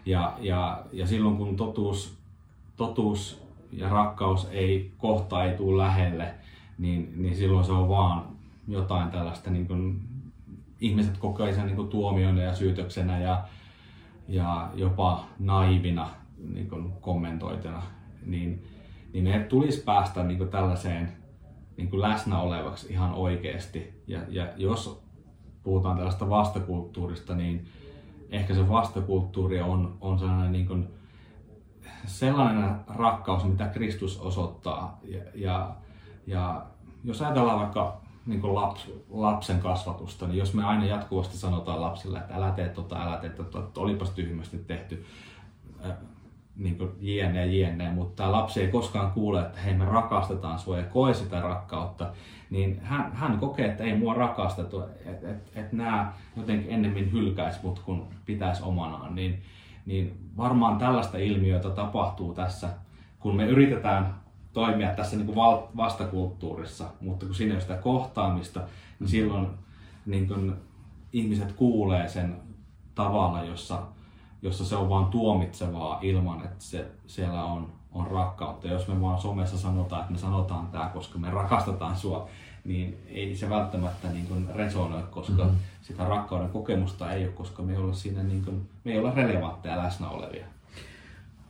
[0.05, 2.17] Ja, ja, ja silloin kun totuus,
[2.75, 6.33] totuus ja rakkaus ei kohta ei tule lähelle,
[6.77, 8.34] niin, niin silloin se on vaan
[8.67, 10.01] jotain tällaista niin kuin
[10.81, 13.43] ihmiset kokee sen niin tuomiona ja syytöksenä ja,
[14.27, 17.81] ja jopa naivina niin kuin kommentoituna,
[18.25, 18.63] niin,
[19.13, 21.11] niin meidän tulisi päästä niin kuin tällaiseen
[21.77, 24.03] niin kuin läsnä olevaksi ihan oikeasti.
[24.07, 25.03] Ja, ja jos
[25.63, 27.67] puhutaan tällaista vastakulttuurista, niin
[28.29, 30.87] ehkä se vastakulttuuri on, on sellainen, niin kuin,
[32.05, 34.99] sellainen rakkaus, mitä Kristus osoittaa.
[35.03, 35.75] Ja, ja,
[36.27, 36.65] ja
[37.03, 42.19] jos ajatellaan vaikka niin kuin laps, lapsen kasvatusta, niin jos me aina jatkuvasti sanotaan lapsille,
[42.19, 45.05] että älä tee tota, älä tee tota, että olipas tyhmästi tehty,
[45.85, 45.91] äh,
[46.55, 50.77] niin kuin jne, jne, mutta tämä lapsi ei koskaan kuule, että hei me rakastetaan sua
[50.77, 52.11] ja koe sitä rakkautta,
[52.49, 57.59] niin hän, hän kokee, että ei mua rakastettu, että et, et nämä jotenkin ennemmin hylkäisi
[57.63, 59.41] mut kun pitäisi omanaan, niin,
[59.85, 62.69] niin varmaan tällaista ilmiötä tapahtuu tässä,
[63.19, 64.15] kun me yritetään
[64.55, 65.37] toimia tässä niin kuin
[65.77, 68.61] vastakulttuurissa, mutta kun siinä ei ole sitä kohtaamista,
[68.99, 69.47] niin silloin
[70.05, 70.53] niin kuin
[71.13, 72.35] ihmiset kuulee sen
[72.95, 73.81] tavalla, jossa,
[74.41, 78.67] jossa se on vain tuomitsevaa ilman, että se, siellä on, on rakkautta.
[78.67, 82.29] Jos me vaan somessa sanotaan, että me sanotaan tämä, koska me rakastetaan sua,
[82.65, 85.57] niin ei se välttämättä niin kuin resonoi, koska mm-hmm.
[85.81, 89.11] sitä rakkauden kokemusta ei ole, koska me ei olla siinä niin kuin, me ei olla
[89.11, 90.45] relevantteja läsnä olevia.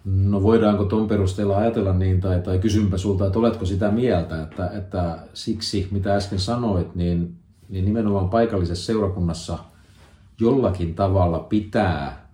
[0.05, 4.69] No voidaanko tuon perusteella ajatella niin, tai, tai kysynpä sulta, että oletko sitä mieltä, että,
[4.69, 7.35] että siksi mitä äsken sanoit, niin,
[7.69, 9.57] niin nimenomaan paikallisessa seurakunnassa
[10.39, 12.27] jollakin tavalla pitää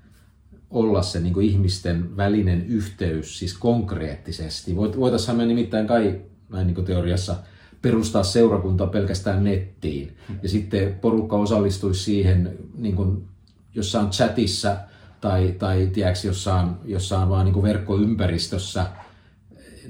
[0.70, 4.76] olla se niin ihmisten välinen yhteys, siis konkreettisesti.
[4.76, 7.36] Voitaisiin me nimittäin kai näin niin teoriassa
[7.82, 10.16] perustaa seurakunta pelkästään nettiin.
[10.44, 13.28] Ja sitten porukka osallistuisi siihen niin kuin
[13.76, 14.78] jossain chatissa–
[15.22, 18.86] tai, tai tiedätkö, jossain, jossain vaan niin verkkoympäristössä,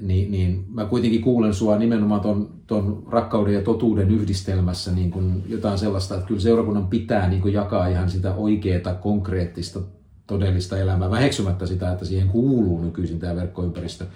[0.00, 5.44] niin, niin mä kuitenkin kuulen sua nimenomaan ton, ton rakkauden ja totuuden yhdistelmässä niin kuin
[5.48, 9.80] jotain sellaista, että kyllä seurakunnan pitää niin kuin jakaa ihan sitä oikeaa, konkreettista,
[10.26, 14.06] todellista elämää, väheksymättä sitä, että siihen kuuluu nykyisin tämä verkkoympäristö.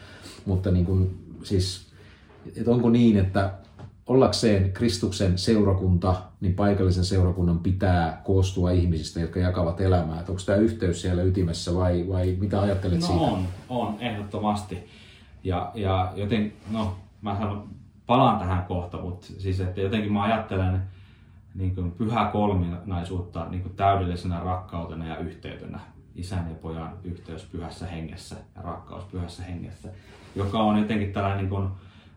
[0.47, 1.87] Mutta niin kuin, siis,
[2.57, 3.53] että onko niin, että
[4.07, 10.21] ollakseen Kristuksen seurakunta, niin paikallisen seurakunnan pitää koostua ihmisistä, jotka jakavat elämää.
[10.21, 13.23] Että onko tämä yhteys siellä ytimessä vai, vai mitä ajattelet no siitä?
[13.23, 14.87] on, on, ehdottomasti.
[15.45, 17.57] Ja, ja joten, no, mä
[18.07, 20.83] palaan tähän kohta, mutta siis että jotenkin mä ajattelen
[21.55, 25.81] niin kuin pyhää kolminaisuutta niin kuin täydellisenä rakkautena ja yhteytenä.
[26.15, 29.89] Isän ja pojan yhteys pyhässä hengessä ja rakkaus pyhässä hengessä,
[30.37, 31.69] joka on jotenkin tällainen niin kuin,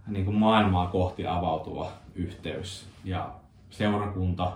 [0.09, 2.87] niin kuin maailmaa kohti avautuva yhteys.
[3.03, 3.29] Ja
[3.69, 4.51] seurakunta,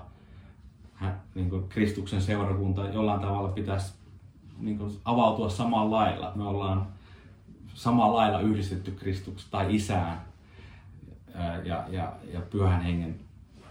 [1.36, 3.94] niin kuin Kristuksen seurakunta jollain tavalla pitäisi
[4.60, 6.32] niin kuin avautua samalla lailla.
[6.36, 6.88] Me ollaan
[7.74, 10.22] samalla lailla yhdistetty Kristuksen tai Isään
[11.64, 13.20] ja, ja, ja pyhän hengen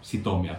[0.02, 0.54] sitomia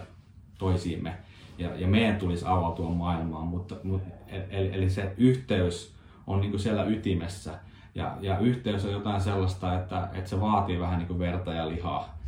[0.58, 1.16] toisiimme.
[1.58, 4.08] Ja, ja meidän tulisi avautua maailmaan, mutta, mutta
[4.50, 5.94] eli, eli se yhteys
[6.26, 7.58] on niin kuin siellä ytimessä
[7.94, 11.68] ja, ja yhteys on jotain sellaista, että, että se vaatii vähän niin kuin verta ja
[11.68, 12.18] lihaa,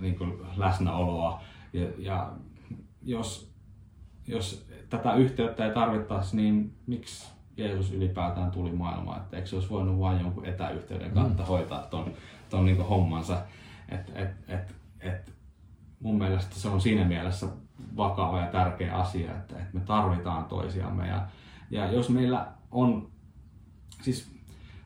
[0.00, 1.42] niin kuin läsnäoloa.
[1.72, 2.32] Ja, ja
[3.02, 3.52] jos,
[4.26, 9.20] jos tätä yhteyttä ei tarvittaisi, niin miksi Jeesus ylipäätään tuli maailmaan?
[9.20, 11.48] Että eikö se olisi voinut vain jonkun etäyhteyden kautta mm.
[11.48, 12.12] hoitaa ton,
[12.50, 13.42] ton niin hommansa?
[13.88, 15.32] Et, et, et, et,
[16.00, 17.46] mun mielestä se on siinä mielessä
[17.96, 21.08] vakava ja tärkeä asia, että, että me tarvitaan toisiamme.
[21.08, 21.26] Ja,
[21.70, 23.10] ja jos meillä on,
[24.02, 24.31] siis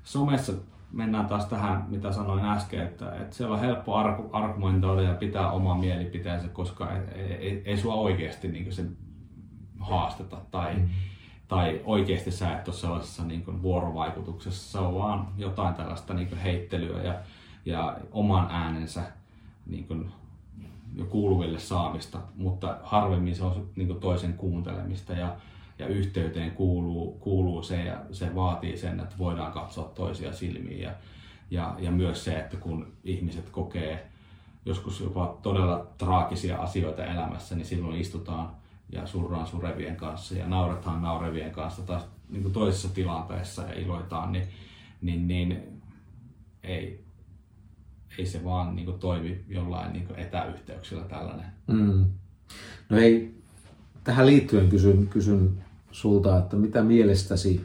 [0.07, 0.53] somessa
[0.93, 3.95] mennään taas tähän, mitä sanoin äsken, että, että siellä on helppo
[4.33, 8.85] argumentoida ja pitää oma mielipiteensä, koska ei, ei, ei sua oikeasti niin se
[9.81, 10.89] haasteta tai, mm.
[11.49, 14.73] tai oikeasti sä et ole sellaisessa niin kuin vuorovaikutuksessa.
[14.73, 17.15] Se on vaan jotain tällaista niin kuin heittelyä ja,
[17.65, 19.03] ja oman äänensä
[19.67, 20.13] niin kuin
[20.95, 25.37] jo kuuluville saamista, mutta harvemmin se on niin kuin toisen kuuntelemista ja,
[25.79, 30.93] ja yhteyteen kuuluu, kuuluu se ja se vaatii sen, että voidaan katsoa toisia silmiin ja,
[31.51, 34.07] ja, ja myös se, että kun ihmiset kokee
[34.67, 38.51] joskus jopa todella traagisia asioita elämässä, niin silloin istutaan
[38.93, 44.33] ja surraan surevien kanssa ja nauretaan naurevien kanssa taas niin kuin toisessa tilanteessa ja iloitaan,
[44.33, 44.49] niin,
[45.03, 45.63] niin, niin
[46.63, 47.05] ei,
[48.19, 51.47] ei se vaan niin kuin, toimi jollain niin kuin etäyhteyksillä tällainen.
[51.67, 52.05] Mm.
[52.89, 53.35] No ei,
[54.05, 55.65] tähän liittyen kysyn, kysyn
[55.97, 57.61] sulta, että mitä mielestäsi,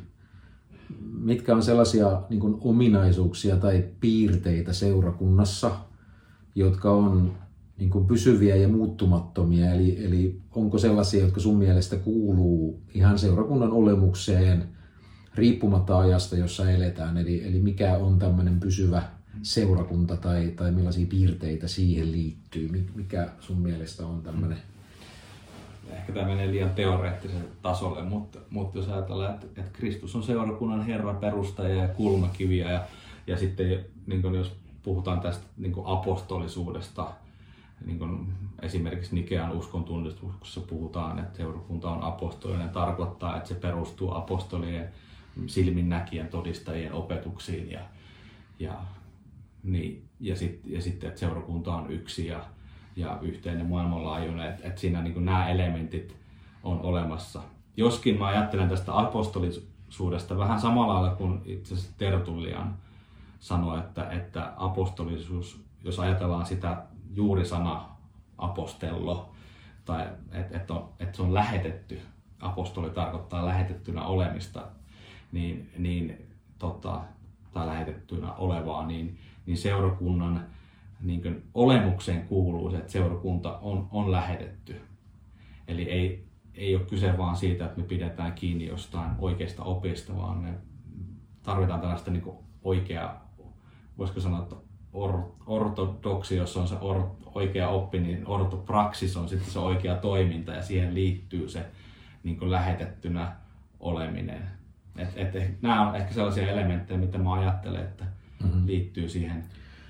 [1.22, 5.72] mitkä on sellaisia niin kuin, ominaisuuksia tai piirteitä seurakunnassa,
[6.56, 7.34] jotka on
[7.78, 13.72] niin kuin pysyviä ja muuttumattomia, eli, eli onko sellaisia, jotka sun mielestä kuuluu ihan seurakunnan
[13.72, 14.64] olemukseen
[15.36, 19.04] riippumatta ajasta, jossa eletään, eli, eli mikä on tämmöinen pysyvä
[19.42, 22.90] seurakunta tai, tai millaisia piirteitä siihen liittyy?
[22.96, 24.58] Mikä sun mielestä on tämmöinen?
[25.90, 30.86] Ehkä tämä menee liian teoreettiselle tasolle, mutta, mutta jos ajatellaan, että, että Kristus on seurakunnan
[30.86, 32.84] Herra, perustaja ja kulmakiviä ja,
[33.28, 37.08] ja sitten niin jos puhutaan tästä niin apostolisuudesta,
[37.86, 44.14] niin kuin esimerkiksi Nikean uskon tunnistuksessa puhutaan, että seurakunta on apostolinen, tarkoittaa, että se perustuu
[44.14, 44.90] apostolien
[45.48, 47.80] silminnäkijän todistajien opetuksiin ja,
[48.60, 48.74] ja
[49.64, 52.46] niin, ja, sit, ja sitten, että seurakunta on yksi ja,
[52.96, 56.16] ja yhteinen maailmanlaajuinen, että, että siinä niin nämä elementit
[56.64, 57.42] on olemassa.
[57.78, 62.78] Joskin mä ajattelen tästä apostolisuudesta vähän samalla lailla kuin itse asiassa Tertullian
[63.40, 67.86] sanoi, että, että apostolisuus, jos ajatellaan sitä juuri sana
[68.38, 69.32] apostello,
[69.86, 70.68] tai että et
[71.00, 72.00] et se on lähetetty,
[72.40, 74.68] apostoli tarkoittaa lähetettynä olemista,
[75.32, 76.28] niin, niin
[76.60, 77.02] tota,
[77.54, 80.46] tai lähetettynä olevaa, niin, niin seurakunnan
[81.02, 84.82] niin kuin olemukseen kuuluu se, että seurakunta on, on lähetetty.
[85.68, 90.38] Eli ei, ei ole kyse vaan siitä, että me pidetään kiinni jostain oikeasta opista, vaan
[90.38, 90.54] me
[91.44, 92.24] tarvitaan tällaista niin
[92.64, 93.34] oikeaa,
[93.98, 94.56] voisiko sanoa, että
[94.94, 97.04] or, ortodoksi, jos on se or,
[97.36, 101.66] oikea oppi, niin ortopraksis on sitten se oikea toiminta ja siihen liittyy se
[102.24, 103.36] niin lähetettynä
[103.80, 104.48] oleminen.
[104.98, 108.06] Et, et, nämä on ehkä sellaisia elementtejä, mitä mä ajattelen, että
[108.44, 108.68] mm-hmm.
[108.68, 109.44] liittyy siihen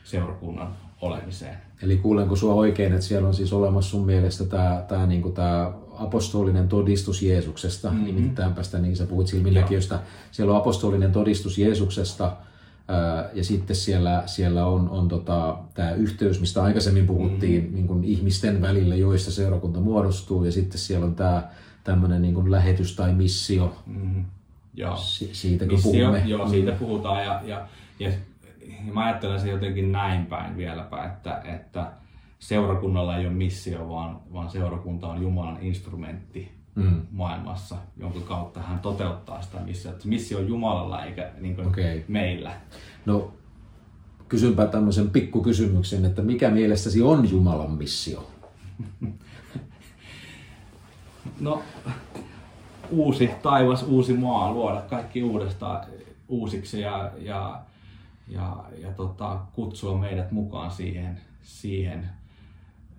[0.04, 1.58] seurakunnan olemiseen.
[1.82, 5.34] Eli kuulenko sua oikein, että siellä on siis olemassa sun mielestä tämä, tämä, niin kuin
[5.34, 8.06] tämä apostolinen todistus Jeesuksesta, mm-hmm.
[8.06, 10.00] nimittäinpä sitä, niin sä puhut silminnäkijöstä.
[10.32, 12.38] Siellä on apostolinen todistus Jeesuksesta,
[13.34, 17.76] ja sitten siellä, siellä on, on tota, tämä yhteys, mistä aikaisemmin puhuttiin mm-hmm.
[17.76, 21.50] niin kuin ihmisten välillä, joista seurakunta muodostuu, ja sitten siellä on tämä
[21.84, 23.76] tämmöinen niin lähetys tai missio.
[23.86, 24.26] Mm-hmm.
[24.74, 24.98] Joo.
[24.98, 26.24] Si- siitä kun missio, puhumme.
[26.26, 27.68] Joo, siitä puhutaan, ja, ja,
[28.00, 28.10] ja ja
[28.94, 31.92] mä ajattelen se jotenkin näin päin vieläpä, että, että
[32.40, 37.02] seurakunnalla ei ole missio, vaan, vaan seurakunta on Jumalan instrumentti mm.
[37.12, 40.08] maailmassa, jonka kautta hän toteuttaa sitä missiota.
[40.08, 42.02] Missio on Jumalalla eikä niin kuin okay.
[42.08, 42.52] meillä.
[43.06, 43.34] No,
[44.28, 48.32] kysynpä tämmöisen pikkukysymyksen, että mikä mielestäsi on Jumalan missio?
[51.40, 51.62] no,
[52.90, 55.86] uusi taivas, uusi maa, luoda kaikki uudestaan
[56.28, 57.62] uusiksi ja, ja
[58.28, 62.10] ja, ja tota, kutsua meidät mukaan siihen, siihen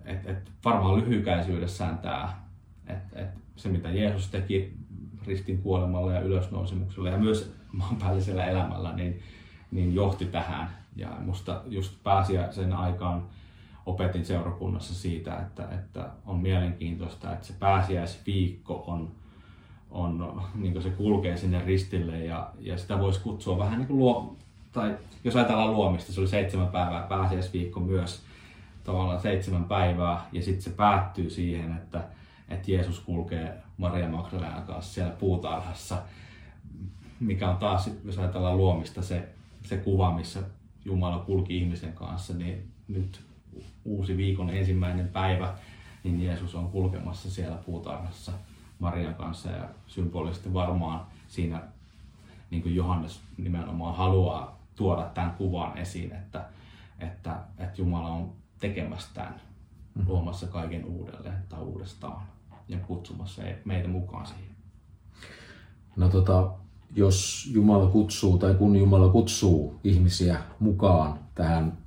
[0.05, 2.33] että et varmaan lyhykäisyydessään tämä,
[2.87, 4.73] että et se mitä Jeesus teki
[5.27, 9.19] ristin kuolemalla ja ylösnousemuksella ja myös maanpäällisellä elämällä, niin,
[9.71, 10.69] niin johti tähän.
[10.95, 13.25] Ja musta just pääsiäisen aikaan
[13.85, 19.11] opetin seurakunnassa siitä, että, että on mielenkiintoista, että se pääsiäisviikko on,
[19.91, 24.37] on niin se kulkee sinne ristille ja, ja sitä voisi kutsua vähän niin kuin luo,
[24.73, 28.21] tai jos ajatellaan luomista, se oli seitsemän päivää, pääsiäisviikko myös
[28.83, 32.03] tavallaan seitsemän päivää, ja sitten se päättyy siihen, että,
[32.49, 35.97] että Jeesus kulkee Maria Magdalena kanssa siellä puutarhassa,
[37.19, 39.29] mikä on taas, jos ajatellaan luomista, se,
[39.63, 40.39] se kuva, missä
[40.85, 43.21] Jumala kulki ihmisen kanssa, niin nyt
[43.85, 45.53] uusi viikon ensimmäinen päivä,
[46.03, 48.31] niin Jeesus on kulkemassa siellä puutarhassa
[48.79, 51.61] Marian kanssa ja symbolisesti varmaan siinä
[52.51, 56.45] niin kuin Johannes nimenomaan haluaa tuoda tämän kuvan esiin, että,
[56.99, 60.09] että, että Jumala on tekemässä tämän, mm-hmm.
[60.09, 62.21] luomassa kaiken uudelleen tai uudestaan
[62.67, 64.55] ja kutsumassa meitä mukaan siihen.
[65.95, 66.51] No tota,
[66.95, 71.77] jos Jumala kutsuu tai kun Jumala kutsuu ihmisiä mukaan tähän,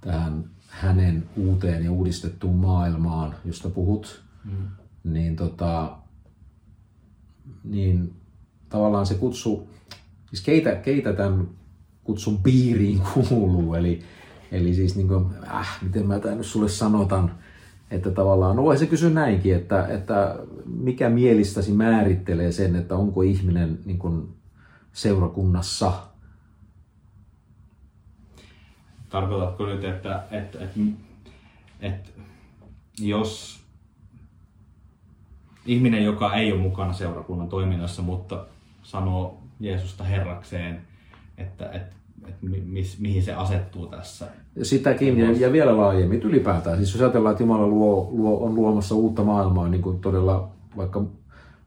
[0.00, 4.68] tähän hänen uuteen ja uudistettuun maailmaan, josta puhut, mm.
[5.04, 5.96] niin, tota,
[7.64, 8.14] niin
[8.68, 9.68] tavallaan se kutsu,
[10.28, 11.48] siis keitä, keitä tämän
[12.10, 14.02] kutsun piiriin kuuluu, eli,
[14.52, 17.34] eli siis niin kuin, äh, miten mä tämän sulle sanotan,
[17.90, 23.78] että tavallaan, no se kysy näinkin, että, että mikä mielistäsi määrittelee sen, että onko ihminen
[23.84, 24.28] niin kuin
[24.92, 25.92] seurakunnassa?
[29.08, 30.80] Tarkoitatko nyt, että, että, että,
[31.80, 32.10] että
[32.98, 33.60] jos
[35.66, 38.46] ihminen, joka ei ole mukana seurakunnan toiminnassa, mutta
[38.82, 40.80] sanoo Jeesusta Herrakseen,
[41.38, 44.26] että, että, että mi, mihin se asettuu tässä.
[44.62, 46.76] Sitäkin ja, ja vielä laajemmin ylipäätään.
[46.76, 51.04] Siis jos ajatellaan, että Jumala luo, luo, on luomassa uutta maailmaa, niin kuin todella vaikka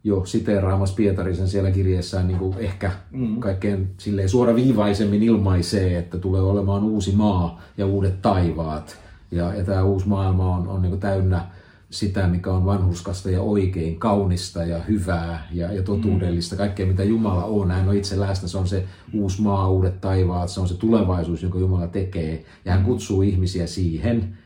[0.04, 3.40] jo siteeraamassa Pietarisen siellä kirjeessään niin kuin ehkä mm.
[3.40, 8.98] kaikkein silleen suoraviivaisemmin ilmaisee, että tulee olemaan uusi maa ja uudet taivaat.
[9.32, 11.46] Ja, ja tämä uusi maailma on, on niin kuin täynnä
[11.94, 16.58] sitä, mikä on vanhuskasta ja oikein, kaunista ja hyvää ja, ja totuudellista, mm.
[16.58, 17.72] kaikkea mitä Jumala on.
[17.72, 21.44] Hän on itse läsnä, se on se uusi maa, uudet taivaat, se on se tulevaisuus,
[21.44, 22.46] jonka Jumala tekee.
[22.66, 24.38] Ja hän kutsuu ihmisiä siihen.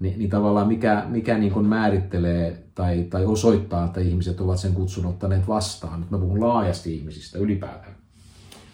[0.00, 4.74] Ni, niin tavallaan mikä, mikä niin kuin määrittelee tai, tai osoittaa, että ihmiset ovat sen
[4.74, 6.00] kutsun ottaneet vastaan.
[6.00, 7.96] Nyt mä puhun laajasti ihmisistä ylipäätään.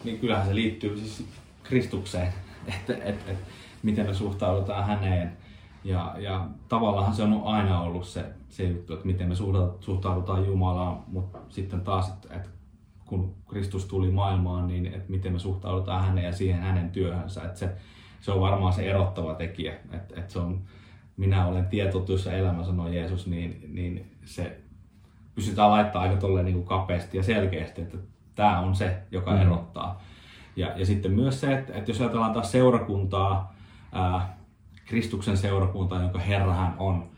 [0.04, 1.24] Niin kyllähän se liittyy siis
[1.62, 2.32] Kristukseen,
[2.74, 3.38] että et, et,
[3.82, 5.41] miten me suhtaudutaan häneen
[5.84, 9.34] ja, ja tavallaan se on aina ollut se, se juttu, että miten me
[9.80, 12.48] suhtaudutaan Jumalaan, mutta sitten taas, että, että
[13.06, 17.42] kun Kristus tuli maailmaan, niin että miten me suhtaudutaan häneen ja siihen hänen työhönsä.
[17.42, 17.72] Että se,
[18.20, 19.72] se on varmaan se erottava tekijä.
[19.72, 20.60] Että, että se on,
[21.16, 24.60] minä olen tietotuissa elämä, sanoi Jeesus, niin, niin se
[25.34, 27.98] pystytään laittaa aika tolleen niin kuin kapeasti ja selkeästi, että
[28.34, 29.40] tämä on se, joka mm.
[29.40, 30.02] erottaa.
[30.56, 33.54] Ja, ja sitten myös se, että, että jos ajatellaan taas seurakuntaa,
[33.92, 34.36] ää,
[34.92, 37.08] Kristuksen seurakunta, jonka Herra hän on,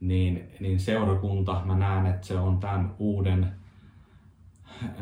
[0.00, 3.48] niin, niin seurakunta, mä näen, että se on tämän uuden,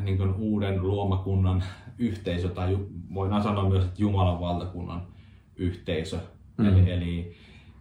[0.02, 1.64] niin kuin uuden luomakunnan
[1.98, 2.78] yhteisö, tai
[3.14, 5.02] voidaan sanoa myös, että Jumalan valtakunnan
[5.56, 6.18] yhteisö.
[6.56, 6.66] Mm.
[6.66, 7.36] Eli, eli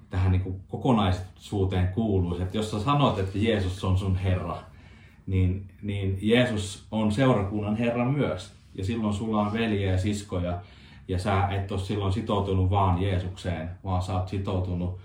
[0.10, 4.58] tähän niin kuin kokonaisuuteen kuuluu, että jos sä sanot, että Jeesus on sun Herra,
[5.28, 8.54] niin, niin Jeesus on seurakunnan Herra myös.
[8.76, 10.62] Ja silloin sulla on veljiä ja siskoja,
[11.08, 15.00] ja sä et ole silloin sitoutunut vaan Jeesukseen, vaan sä oot sitoutunut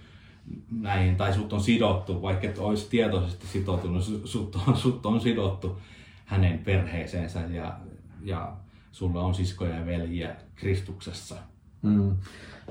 [0.81, 5.79] näihin, tai sut on sidottu, vaikka et olisi tietoisesti sitoutunut, sut on, sut on sidottu
[6.25, 7.77] hänen perheeseensä ja,
[8.23, 8.53] ja
[8.93, 11.35] sulla on siskoja ja veljiä Kristuksessa.
[11.83, 12.17] Mm.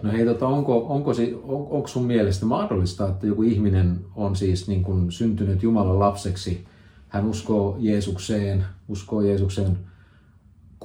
[0.03, 1.11] No hei, tota, onko, onko,
[1.43, 6.65] on, onko sun mielestä mahdollista, että joku ihminen on siis niin kuin syntynyt Jumalan lapseksi,
[7.09, 9.77] hän uskoo Jeesukseen, uskoo Jeesuksen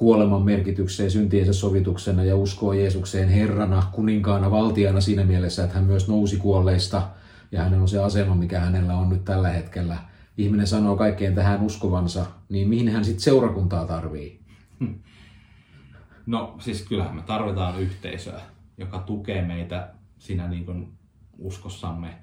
[0.01, 6.07] kuoleman merkitykseen syntiensä sovituksena ja uskoo Jeesukseen Herrana, kuninkaana, valtiana siinä mielessä, että hän myös
[6.07, 7.09] nousi kuolleista
[7.51, 9.97] ja hänellä on se asema, mikä hänellä on nyt tällä hetkellä.
[10.37, 14.39] Ihminen sanoo kaikkeen tähän uskovansa, niin mihin hän sitten seurakuntaa tarvii?
[16.25, 18.41] No siis kyllähän me tarvitaan yhteisöä,
[18.77, 20.91] joka tukee meitä siinä niin kuin
[21.37, 22.17] uskossamme.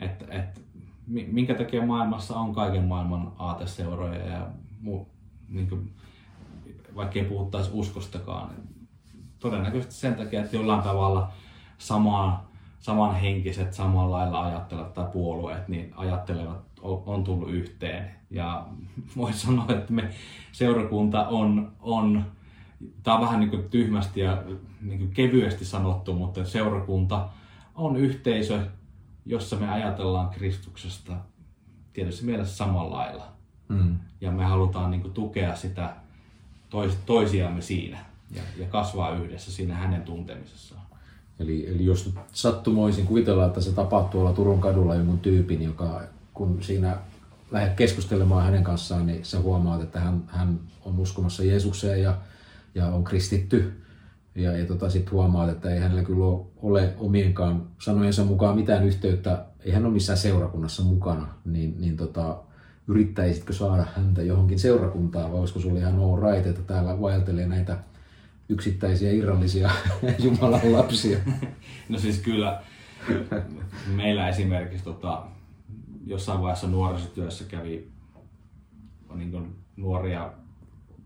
[0.00, 0.62] Että, et,
[1.06, 4.46] minkä takia maailmassa on kaiken maailman aateseuroja ja
[4.80, 5.08] muu,
[5.48, 5.90] niin kuin,
[6.96, 8.50] vaikka ei puhuttaisi uskostakaan.
[9.38, 11.32] Todennäköisesti sen takia, että jollain tavalla
[11.78, 12.38] samaan,
[12.78, 18.10] samanhenkiset, samalla lailla ajattelevat tai puolueet, niin ajattelevat on tullut yhteen.
[18.30, 18.66] Ja
[19.16, 20.10] voisi sanoa, että me
[20.52, 22.24] seurakunta on, on
[23.02, 24.42] tämä on vähän niin kuin tyhmästi ja
[24.80, 27.28] niin kuin kevyesti sanottu, mutta seurakunta
[27.74, 28.66] on yhteisö,
[29.26, 31.12] jossa me ajatellaan Kristuksesta
[31.92, 33.26] tietysti mielessä samalla lailla.
[33.68, 33.98] Mm.
[34.20, 35.96] Ja me halutaan niin kuin tukea sitä
[36.74, 37.98] tois, toisiamme siinä
[38.30, 40.82] ja, ja kasvaa yhdessä siinä hänen tuntemisessaan.
[41.38, 46.02] Eli, eli jos sattumoisin kuvitellaan, että se tapahtuu tuolla Turun kadulla jonkun tyypin, joka
[46.34, 46.96] kun siinä
[47.50, 52.16] lähdet keskustelemaan hänen kanssaan, niin sä huomaat, että hän, hän on uskomassa Jeesukseen ja,
[52.74, 53.80] ja on kristitty.
[54.34, 56.24] Ja, ja tota, sitten huomaat, että ei hänellä kyllä
[56.62, 62.36] ole omienkaan sanojensa mukaan mitään yhteyttä, ei hän ole missään seurakunnassa mukana, niin, niin tota,
[62.88, 67.78] yrittäisitkö saada häntä johonkin seurakuntaan vai olisiko sulla ihan all right, että täällä vaeltelee näitä
[68.48, 69.70] yksittäisiä irrallisia
[70.24, 71.18] Jumalan lapsia?
[71.88, 72.62] No siis kyllä,
[73.94, 75.26] meillä esimerkiksi tota,
[76.06, 77.88] jossain vaiheessa nuorisotyössä kävi
[79.14, 80.32] niin kuin nuoria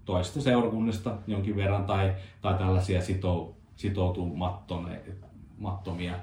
[0.04, 6.14] toista seurakunnista jonkin verran tai, tai tällaisia sitou, sitoutumattomia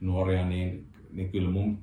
[0.00, 1.78] nuoria, niin, niin kyllä mun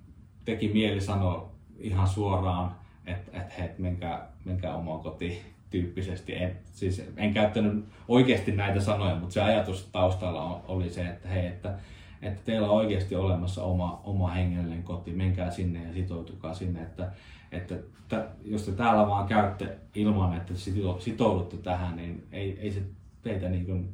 [0.45, 2.75] teki mieli sanoa ihan suoraan,
[3.11, 5.37] että et, et, menkää, menkää omaan kotiin
[5.69, 6.35] tyyppisesti.
[6.35, 11.47] En, siis en käyttänyt oikeasti näitä sanoja, mutta se ajatus taustalla oli se, että hei,
[11.47, 11.73] että,
[12.21, 17.11] että teillä on oikeasti olemassa oma, oma hengellinen koti, menkää sinne ja sitoutukaa sinne, että,
[17.51, 17.75] että
[18.17, 20.53] että jos te täällä vaan käytte ilman, että
[20.99, 22.81] sitoudutte tähän, niin ei, ei se
[23.21, 23.89] teitä niin kuin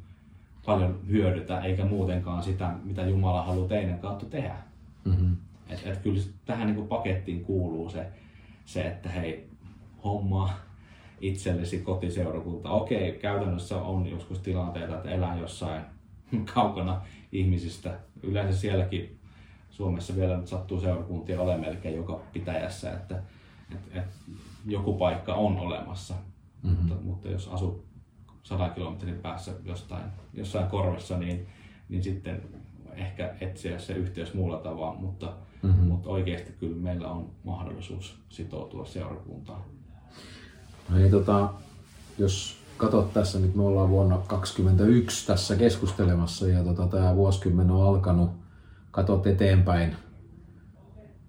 [0.66, 4.56] paljon hyödytä, eikä muutenkaan sitä, mitä Jumala haluaa teidän kautta tehdä.
[5.04, 5.36] Mm-hmm.
[5.68, 8.06] Et, et kyllä tähän niin kuin pakettiin kuuluu se,
[8.68, 9.48] se, että hei,
[10.04, 10.50] homma
[11.20, 12.70] itsellesi kotiseurakunta.
[12.70, 15.82] Okei, käytännössä on joskus tilanteita, että elää jossain
[16.54, 17.00] kaukana
[17.32, 17.98] ihmisistä.
[18.22, 19.18] Yleensä sielläkin
[19.70, 23.22] Suomessa vielä sattuu seurakuntia ole melkein joka pitäjässä, että
[23.72, 24.04] et, et
[24.66, 26.14] joku paikka on olemassa.
[26.62, 26.76] Mm-hmm.
[26.78, 27.84] Mutta, mutta jos asuu
[28.42, 30.04] 100 kilometrin päässä jostain,
[30.34, 31.46] jossain korvessa, niin,
[31.88, 32.42] niin sitten
[32.94, 35.32] ehkä etsiä se yhteys muulla tavalla, mutta,
[35.62, 35.84] mm-hmm.
[35.84, 39.60] mutta oikeasti kyllä meillä on mahdollisuus sitoutua seurakuntaan.
[40.88, 41.48] No niin, tota,
[42.18, 47.88] jos katsot tässä, nyt me ollaan vuonna 2021 tässä keskustelemassa ja tota, tämä vuosikymmen on
[47.88, 48.30] alkanut,
[48.90, 49.96] katsot eteenpäin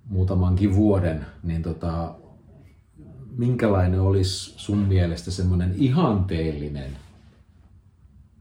[0.09, 2.15] muutamankin vuoden, niin tota,
[3.37, 6.91] minkälainen olisi sun mielestä semmoinen ihanteellinen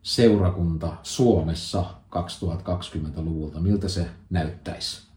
[0.02, 1.84] seurakunta Suomessa
[2.16, 3.60] 2020-luvulta?
[3.60, 5.08] Miltä se näyttäisi?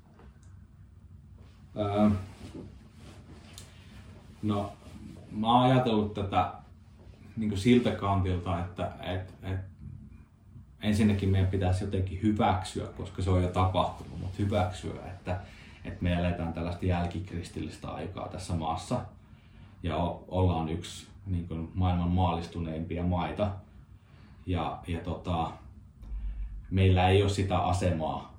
[1.78, 2.10] Öö,
[4.42, 4.74] no,
[5.32, 6.54] mä oon ajatellut tätä
[7.38, 9.60] niin siltä kantilta, että et, et,
[10.82, 15.40] ensinnäkin meidän pitäisi jotenkin hyväksyä, koska se on jo tapahtunut, mutta hyväksyä, että,
[15.86, 19.02] että me eletään tällaista jälkikristillistä aikaa tässä maassa
[19.84, 23.52] ja ollaan yksi niin kuin maailman maallistuneimpia maita.
[24.46, 25.52] Ja, ja tota,
[26.72, 28.38] meillä ei ole sitä asemaa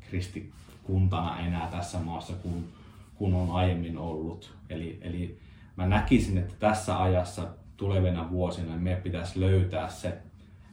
[0.00, 2.64] kristikuntana enää tässä maassa, kun,
[3.14, 4.54] kun on aiemmin ollut.
[4.70, 5.38] Eli, eli
[5.76, 10.08] mä näkisin, että tässä ajassa tulevina vuosina meidän pitäisi löytää se,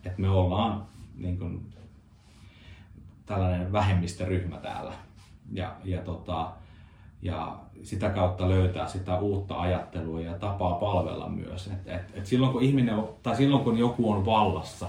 [0.05, 0.85] että me ollaan
[1.17, 1.73] niin kuin,
[3.25, 4.93] tällainen vähemmistöryhmä täällä.
[5.53, 6.51] Ja, ja, tota,
[7.21, 11.67] ja sitä kautta löytää sitä uutta ajattelua ja tapaa palvella myös.
[11.67, 14.87] Et, et, et silloin kun ihminen tai silloin kun joku on vallassa,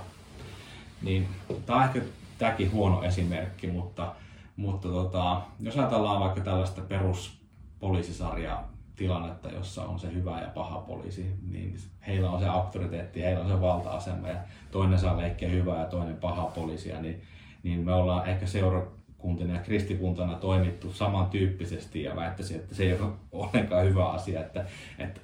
[1.03, 1.29] niin
[1.67, 2.01] tämä on ehkä
[2.39, 4.15] tämäkin huono esimerkki, mutta,
[4.57, 11.35] mutta tota, jos ajatellaan vaikka tällaista peruspoliisisarjaa tilannetta, jossa on se hyvä ja paha poliisi,
[11.51, 11.77] niin
[12.07, 14.37] heillä on se auktoriteetti, heillä on se valta-asema ja
[14.71, 17.23] toinen saa leikkiä hyvää ja toinen paha poliisia, niin,
[17.63, 23.13] niin me ollaan ehkä seurakuntina ja kristikuntana toimittu samantyyppisesti ja väittäisin, että se ei ole
[23.33, 24.65] ollenkaan hyvä asia, että,
[24.99, 25.21] että,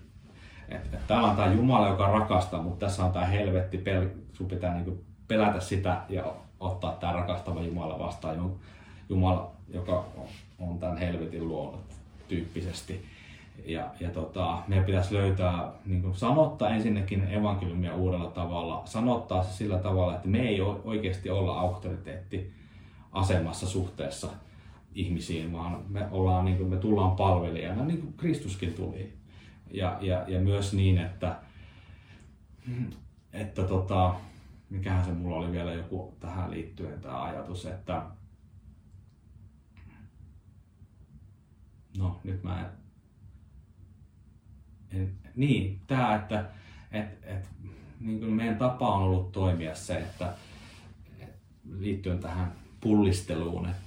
[0.69, 4.49] että, että täällä on tämä Jumala, joka rakastaa, mutta tässä on tämä helvetti, pel, sun
[4.49, 6.25] pitää niin pelätä sitä ja
[6.61, 8.53] ottaa tämä rakastava Jumala vastaan,
[9.09, 10.05] Jumala, joka
[10.59, 11.81] on tämän helvetin luonut
[12.29, 13.05] tyyppisesti
[13.67, 19.53] ja, ja tota, meidän pitäisi löytää, niin kuin sanottaa ensinnäkin evankeliumia uudella tavalla, sanottaa se
[19.53, 22.53] sillä tavalla, että me ei oikeasti olla auktoriteetti
[23.13, 24.29] asemassa suhteessa
[24.95, 29.13] ihmisiin, vaan me, ollaan, niin kuin, me tullaan palvelijana, niin kuin Kristuskin tuli.
[29.71, 31.37] Ja, ja, ja myös niin, että,
[33.33, 34.15] että tota,
[34.73, 38.03] mikähän se mulla oli vielä joku tähän liittyen tämä ajatus, että
[41.99, 42.67] no nyt mä en
[45.37, 46.45] niin, tämä, että
[46.93, 47.49] et, et,
[48.01, 50.33] niin kuin meidän tapa on ollut toimia se, että
[51.21, 51.33] et,
[51.79, 53.83] liittyen tähän pullisteluun, että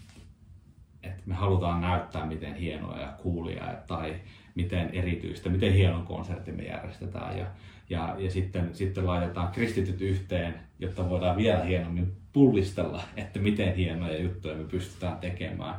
[1.04, 4.16] et me halutaan näyttää, miten hienoa ja kuulia tai
[4.56, 7.38] miten erityistä, miten hienon konsertti me järjestetään.
[7.38, 7.46] Ja,
[7.90, 14.22] ja, ja sitten, sitten laitetaan kristityt yhteen, jotta voidaan vielä hienommin pullistella, että miten hienoja
[14.22, 15.76] juttuja me pystytään tekemään.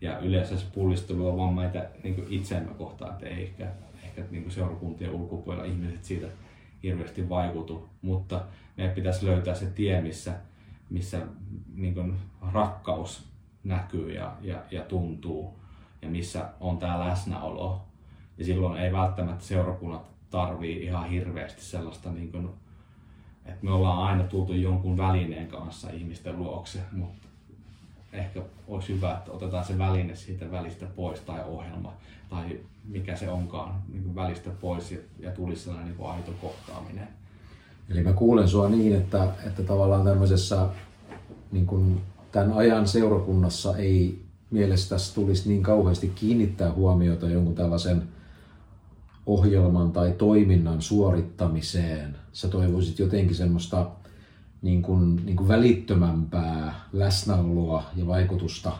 [0.00, 3.66] Ja yleensä se pullistelu on vaan meitä niin itseämme kohtaan, että ei ehkä
[4.18, 6.26] ehkä niin seurakuntien ulkopuolella ihmiset siitä
[6.82, 8.44] hirveästi vaikutu, mutta
[8.76, 10.34] meidän pitäisi löytää se tie, missä,
[10.90, 11.26] missä
[11.74, 12.16] niin kuin
[12.52, 13.28] rakkaus
[13.64, 15.58] näkyy ja, ja, ja tuntuu
[16.02, 17.84] ja missä on tämä läsnäolo.
[18.38, 22.50] Ja silloin ei välttämättä seurakunnat tarvii ihan hirveästi sellaista, niin kuin,
[23.46, 27.28] että me ollaan aina tultu jonkun välineen kanssa ihmisten luokse, mutta
[28.12, 31.92] ehkä olisi hyvä, että otetaan se väline siitä välistä pois tai ohjelma
[32.30, 37.08] tai mikä se onkaan niin välistä pois ja, ja tulisi sellainen niin aito kohtaaminen.
[37.90, 40.68] Eli mä kuulen sua niin, että, että tavallaan tämmöisessä
[41.52, 42.00] niin kuin
[42.32, 48.02] tämän ajan seurakunnassa ei mielestäsi tulisi niin kauheasti kiinnittää huomiota jonkun tällaisen
[49.26, 53.90] ohjelman tai toiminnan suorittamiseen sä toivoisit jotenkin semmoista
[54.62, 58.72] niin kuin, niin kuin välittömämpää läsnäoloa ja vaikutusta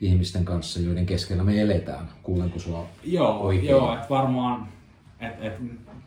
[0.00, 2.08] ihmisten kanssa, joiden keskellä me eletään?
[2.22, 3.70] Kuulenko sua Joo, oikein?
[3.70, 4.68] joo että varmaan,
[5.20, 5.54] että et,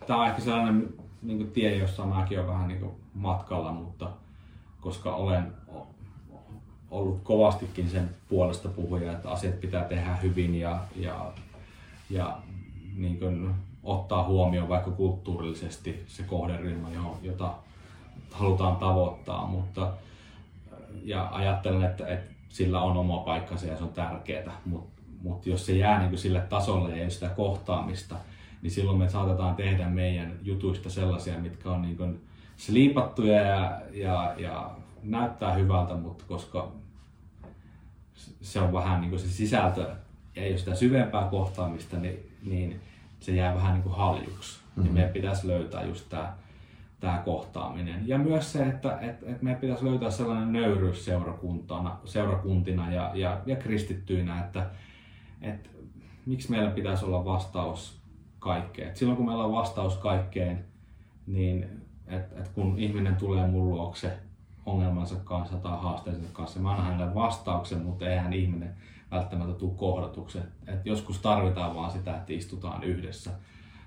[0.08, 4.10] tämä on ehkä sellainen niin kuin tie, jossa mäkin olen vähän niin kuin matkalla, mutta
[4.82, 5.54] koska olen
[6.92, 11.34] ollut kovastikin sen puolesta puhuja, että asiat pitää tehdä hyvin ja, ja,
[12.10, 12.38] ja
[12.96, 13.50] niin kuin
[13.84, 16.88] ottaa huomioon vaikka kulttuurillisesti se kohderyhmä,
[17.22, 17.54] jota
[18.32, 19.92] halutaan tavoittaa, mutta
[21.04, 25.66] ja ajattelen, että, että sillä on oma paikkansa ja se on tärkeää, mutta mut jos
[25.66, 28.16] se jää niin sille tasolle ja ei sitä kohtaamista,
[28.62, 32.22] niin silloin me saatetaan tehdä meidän jutuista sellaisia, mitkä on niin
[32.58, 34.72] sliipattuja ja, ja, ja
[35.04, 36.72] näyttää hyvältä, mutta koska
[38.42, 39.96] se on vähän niin kuin se sisältö
[40.36, 42.82] ja ei ole sitä syvempää kohtaamista, niin, niin
[43.24, 44.60] se jää vähän niin kuin haljuksi.
[44.60, 44.84] Mm-hmm.
[44.84, 46.34] Niin meidän pitäisi löytää just tämä
[47.04, 48.08] tämä kohtaaminen.
[48.08, 53.42] Ja myös se, että et, et meidän pitäisi löytää sellainen nöyryys seurakuntana, seurakuntina ja, ja,
[53.46, 54.70] ja kristittyinä, että
[55.42, 55.70] et,
[56.26, 58.02] miksi meillä pitäisi olla vastaus
[58.40, 58.90] kaikkeen.
[58.90, 60.66] Et silloin kun meillä on vastaus kaikkeen,
[61.28, 61.68] niin
[62.08, 64.18] et, et kun ihminen tulee mun luokse
[64.66, 68.76] ongelmansa kanssa tai haasteensa kanssa, mä annan hänelle vastauksen, mutta eihän ihminen
[69.14, 70.44] välttämättä tule kohdatuksen.
[70.68, 73.32] Et joskus tarvitaan vaan sitä, että istutaan yhdessä.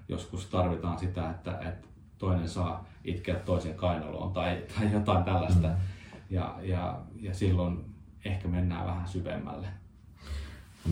[0.08, 5.68] Joskus tarvitaan sitä, että, että toinen saa itkeä toisen kainaloon tai, tai jotain tällaista.
[5.68, 5.74] Mm.
[6.30, 7.84] Ja, ja, ja silloin
[8.24, 9.66] ehkä mennään vähän syvemmälle.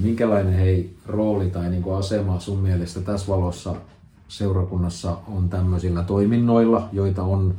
[0.03, 3.75] Minkälainen hei rooli tai niin kuin asema sun mielestä tässä valossa
[4.29, 7.55] seurakunnassa on tämmöisillä toiminnoilla, joita on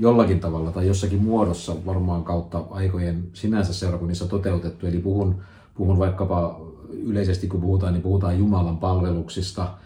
[0.00, 4.86] jollakin tavalla tai jossakin muodossa varmaan kautta aikojen sinänsä seurakunnissa toteutettu.
[4.86, 5.42] Eli puhun,
[5.74, 6.60] puhun vaikkapa
[6.92, 9.68] yleisesti kun puhutaan, niin puhutaan Jumalan palveluksista–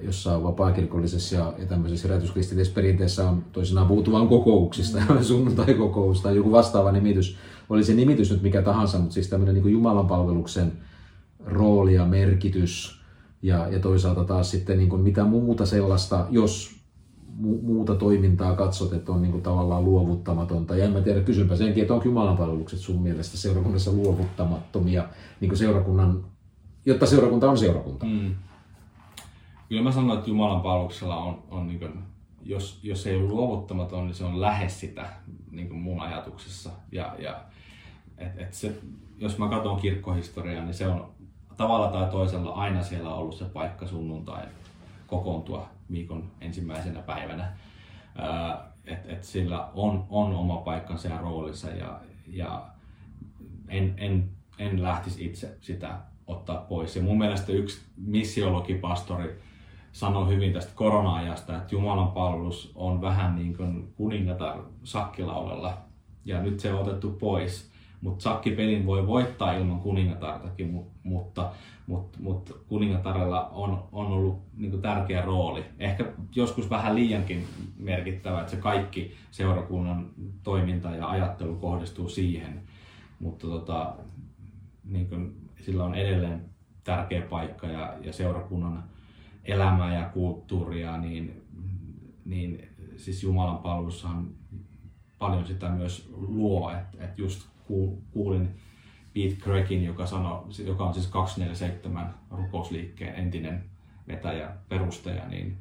[0.00, 5.22] jossa vapaakirkollisessa ja, ja tämmöisessä herätyskristillisessä perinteessä on toisinaan puhuttu vain kokouksista, mm.
[5.24, 7.36] sunnuntai-kokous tai joku vastaava nimitys.
[7.68, 10.72] Oli se nimitys nyt mikä tahansa, mutta siis tämmöinen niin Jumalan palveluksen
[11.44, 13.00] rooli ja merkitys
[13.42, 16.81] ja, ja toisaalta taas sitten niin kuin mitä muuta sellaista, jos
[17.40, 20.76] mu- muuta toimintaa katsot, että on niin kuin tavallaan luovuttamatonta.
[20.76, 25.08] Ja en mä tiedä, kysynpä senkin, että onko Jumalan palvelukset sun mielestä seurakunnassa luovuttamattomia,
[25.40, 26.24] niin kuin seurakunnan,
[26.86, 28.06] jotta seurakunta on seurakunta.
[28.06, 28.34] Mm
[29.72, 31.92] kyllä mä sanon, että Jumalan palveluksella on, on niin kuin,
[32.42, 35.06] jos, jos ei ole luovuttamaton, niin se on lähes sitä
[35.50, 36.70] niin kuin mun ajatuksessa.
[36.92, 37.40] Ja, ja
[38.18, 38.74] et, et se,
[39.18, 41.08] jos mä katson kirkkohistoriaa, niin se on
[41.56, 44.42] tavalla tai toisella aina siellä ollut se paikka sunnuntai
[45.12, 47.52] kokoontua viikon ensimmäisenä päivänä.
[48.84, 52.66] Et, et sillä on, on oma paikkansa ja roolinsa ja, ja
[53.68, 56.96] en, en, en lähtisi itse sitä ottaa pois.
[56.96, 59.40] Ja mun mielestä yksi missiologipastori
[59.92, 65.78] sanoi hyvin tästä korona-ajasta, että Jumalan palvelus on vähän niin kuin kuningatar sakkilaudalla
[66.24, 67.71] ja nyt se on otettu pois.
[68.02, 71.50] Mutta sakkipelin voi voittaa ilman kuningatartakin, mutta,
[71.86, 75.64] mutta, mutta kuningatarella on, on ollut niin tärkeä rooli.
[75.78, 77.46] Ehkä joskus vähän liiankin
[77.78, 80.10] merkittävä, että se kaikki seurakunnan
[80.42, 82.62] toiminta ja ajattelu kohdistuu siihen.
[83.20, 83.94] Mutta tota,
[84.84, 86.44] niin kuin, sillä on edelleen
[86.84, 88.84] tärkeä paikka ja, ja seurakunnan
[89.44, 91.42] elämää ja kulttuuria, niin,
[92.24, 94.28] niin siis Jumalan palvelussahan
[95.18, 97.51] paljon sitä myös luo, että et just
[98.10, 98.48] kuulin
[99.14, 103.64] Pete Greggin, joka, sano, joka on siis 247 rukousliikkeen entinen
[104.08, 105.58] vetäjä, perustaja, niin,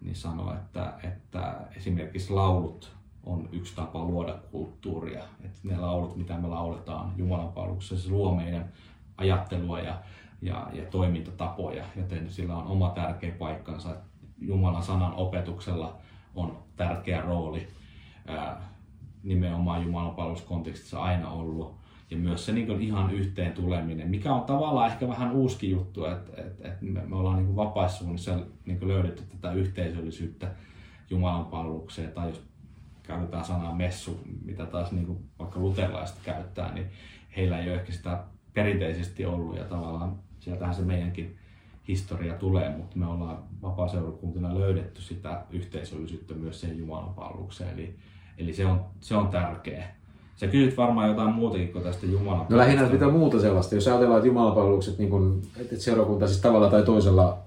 [0.00, 5.24] niin sanoi, että, että esimerkiksi laulut on yksi tapa luoda kulttuuria.
[5.44, 8.72] Että ne laulut, mitä me lauletaan Jumalan palveluksessa, se luo meidän
[9.16, 10.02] ajattelua ja
[10.44, 13.96] ja, ja toimintatapoja, joten sillä on oma tärkeä paikkansa.
[14.38, 15.98] Jumalan sanan opetuksella
[16.34, 17.68] on tärkeä rooli
[18.26, 18.73] ää,
[19.24, 21.74] nimenomaan Jumalan palveluskontekstissa aina ollut.
[22.10, 26.42] Ja myös se niin ihan yhteen tuleminen, mikä on tavallaan ehkä vähän uusi juttu, että,
[26.42, 30.50] että, että me, ollaan niin vapaissuunnissa niin löydetty tätä yhteisöllisyyttä
[31.10, 32.42] Jumalan palvelukseen, tai jos
[33.02, 36.86] käytetään sanaa messu, mitä taas niin vaikka luterilaiset käyttää, niin
[37.36, 39.56] heillä ei ole ehkä sitä perinteisesti ollut.
[39.56, 41.36] Ja tavallaan sieltähän se meidänkin
[41.88, 47.96] historia tulee, mutta me ollaan vapaa-seurakuntina löydetty sitä yhteisöllisyyttä myös siihen Jumalan palvelukseen, eli,
[48.38, 49.88] eli se, on, se on tärkeä.
[50.36, 53.74] Sä kysyt varmaan jotain muutakin kuin tästä Jumalan No lähinnä mitä muuta sellaista.
[53.74, 57.38] Jos ajatellaan, että Jumalan palvelukset, niin kun, että seurakunta siis tavalla tai toisella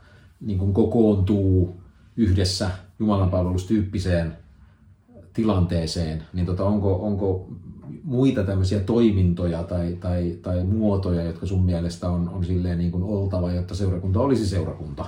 [0.41, 1.81] niin kun kokoontuu
[2.17, 2.69] yhdessä
[2.99, 4.37] Jumalan palvelustyyppiseen
[5.33, 7.47] tilanteeseen, niin tota, onko, onko
[8.03, 13.03] muita tämmöisiä toimintoja tai, tai, tai muotoja, jotka sun mielestä on, on silleen niin kuin
[13.03, 15.05] oltava, jotta seurakunta olisi seurakunta?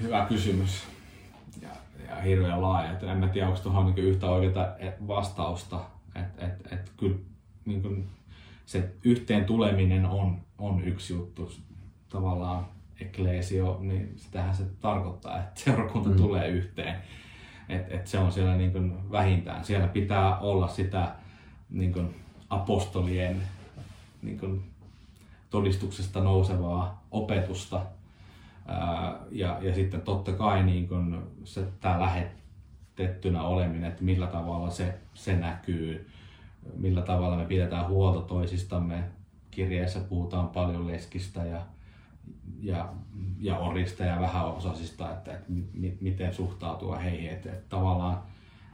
[0.00, 0.89] Hyvä kysymys.
[2.24, 2.92] Hirveän laaja.
[2.92, 4.66] Et en mä tiedä, onko tuohon niin yhtä oikeaa
[5.06, 5.80] vastausta.
[6.14, 7.16] Et, et, et kyllä
[7.64, 8.08] niin kuin
[8.66, 11.52] se yhteen tuleminen on, on yksi juttu.
[12.08, 12.66] Tavallaan
[13.00, 16.16] ekleesio, niin sitähän se tarkoittaa, että seurakunta mm.
[16.16, 16.96] tulee yhteen.
[17.68, 19.64] Et, et se on siellä niin kuin vähintään.
[19.64, 21.14] Siellä pitää olla sitä
[21.70, 22.14] niin kuin
[22.50, 23.42] apostolien
[24.22, 24.70] niin kuin
[25.50, 27.82] todistuksesta nousevaa opetusta.
[29.30, 34.94] Ja, ja sitten totta kai niin kuin se, tämä lähetettynä oleminen, että millä tavalla se,
[35.14, 36.10] se näkyy,
[36.76, 39.04] millä tavalla me pidetään huolta toisistamme.
[39.50, 41.60] Kirjeessä puhutaan paljon leskistä ja,
[42.60, 42.92] ja,
[43.40, 47.30] ja orista ja vähäosaisista, että, että mi, miten suhtautua heihin.
[47.30, 48.22] Että, että tavallaan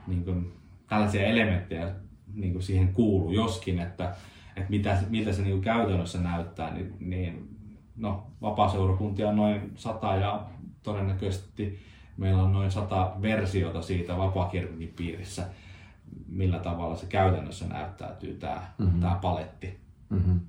[0.07, 0.53] niin kuin,
[0.89, 1.91] tällaisia elementtejä
[2.35, 4.15] niin kuin siihen kuuluu, joskin, että,
[4.57, 7.56] että mitä, miltä se niin käytännössä näyttää, niin, niin
[7.97, 10.47] no, vapaaseurakuntia on noin sata ja
[10.83, 11.79] todennäköisesti
[12.17, 15.47] meillä on noin sata versiota siitä vapaakirkokin piirissä,
[16.29, 19.01] millä tavalla se käytännössä näyttäytyy tämä, mm-hmm.
[19.01, 19.79] tämä paletti.
[20.11, 20.41] Mm-hmm.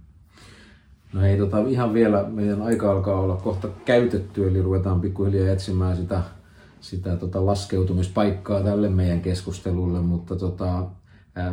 [1.14, 5.98] No hei, tota, ihan vielä, meidän aika alkaa olla kohta käytetty, eli ruvetaan pikkuhiljaa etsimään
[5.98, 6.22] sitä,
[6.82, 10.84] sitä tota laskeutumispaikkaa tälle meidän keskustelulle, mutta tota,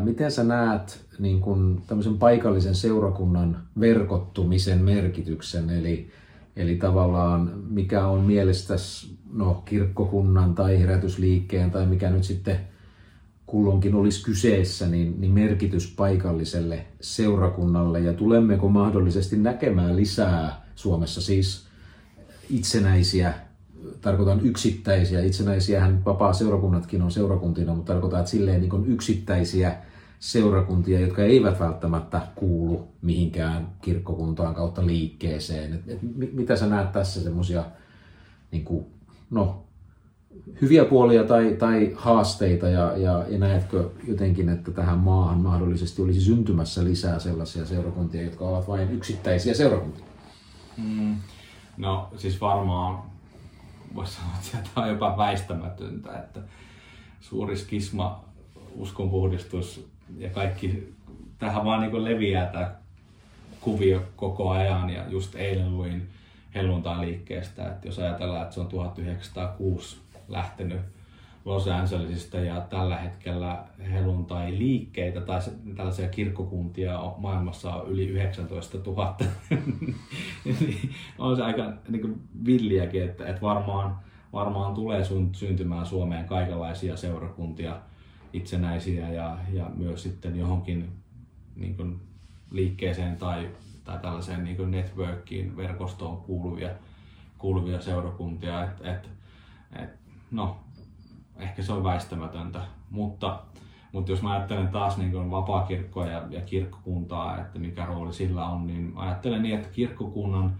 [0.04, 6.10] Miten sä näet niin kun tämmöisen paikallisen seurakunnan verkottumisen merkityksen, eli,
[6.56, 12.60] eli tavallaan mikä on mielestäsi no, kirkkokunnan tai herätysliikkeen tai mikä nyt sitten
[13.46, 18.00] kulloinkin olisi kyseessä, niin, niin merkitys paikalliselle seurakunnalle?
[18.00, 21.66] Ja tulemmeko mahdollisesti näkemään lisää Suomessa siis
[22.50, 23.34] itsenäisiä
[24.00, 29.76] tarkoitan yksittäisiä, itsenäisiähän vapaa-seurakunnatkin on seurakuntina, mutta tarkoitan, silleen niin yksittäisiä
[30.18, 35.72] seurakuntia, jotka eivät välttämättä kuulu mihinkään kirkkokuntaan kautta liikkeeseen.
[35.74, 35.98] Et, et,
[36.32, 37.64] mitä sä näet tässä semmoisia
[38.50, 38.86] niin
[39.30, 39.64] no,
[40.60, 46.20] hyviä puolia tai, tai haasteita ja, ja, ja näetkö jotenkin, että tähän maahan mahdollisesti olisi
[46.20, 50.04] syntymässä lisää sellaisia seurakuntia, jotka ovat vain yksittäisiä seurakuntia?
[50.76, 51.16] Mm,
[51.76, 53.13] no siis varmaan
[53.94, 56.40] voisi sanoa, että tämä on jopa väistämätöntä, että
[57.20, 58.24] suuri skisma,
[58.74, 59.88] uskonpuhdistus
[60.18, 60.94] ja kaikki,
[61.38, 62.74] tähän vaan niin leviää tämä
[63.60, 64.90] kuvio koko ajan.
[64.90, 66.08] Ja just eilen luin
[66.54, 69.96] helluntai-liikkeestä, että jos ajatellaan, että se on 1906
[70.28, 70.93] lähtenyt
[71.44, 75.40] Los Angelesista ja tällä hetkellä helluntai-liikkeitä tai
[75.76, 79.16] tällaisia kirkkokuntia maailmassa on yli 19 000.
[80.44, 83.96] Niin on se aika niin kuin villiäkin, että, että varmaan,
[84.32, 87.80] varmaan tulee syntymään Suomeen kaikenlaisia seurakuntia,
[88.32, 90.88] itsenäisiä ja, ja myös sitten johonkin
[91.56, 92.00] niin kuin
[92.50, 93.50] liikkeeseen tai,
[93.84, 96.70] tai tällaiseen niin kuin networkiin, verkostoon kuuluvia,
[97.38, 98.64] kuuluvia seurakuntia.
[98.64, 99.10] Et, et,
[99.82, 99.90] et,
[100.30, 100.63] no,
[101.38, 102.60] ehkä se on väistämätöntä,
[102.90, 103.42] mutta,
[103.92, 108.66] mutta jos mä ajattelen taas niin vapaakirkkoa ja, ja kirkkokuntaa, että mikä rooli sillä on,
[108.66, 110.56] niin ajattelen niin, että kirkkokunnan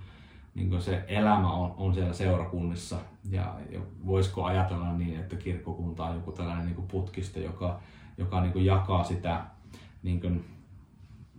[0.55, 2.97] niin se elämä on, on siellä seurakunnissa
[3.31, 7.81] ja, ja voisiko ajatella niin, että kirkkokunta on joku tällainen niin putkista, joka,
[8.18, 9.45] joka niin jakaa sitä
[10.03, 10.45] niin kuin,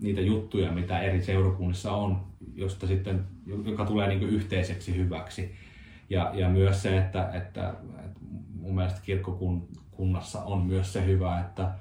[0.02, 2.20] niitä juttuja, mitä eri seurakunnissa on,
[2.56, 3.28] josta sitten,
[3.66, 5.56] joka tulee niin yhteiseksi hyväksi.
[6.10, 7.74] Ja, ja myös se, että, että,
[8.06, 8.20] että
[8.66, 11.72] mun mielestä kirkkokunnassa on myös se hyvä, että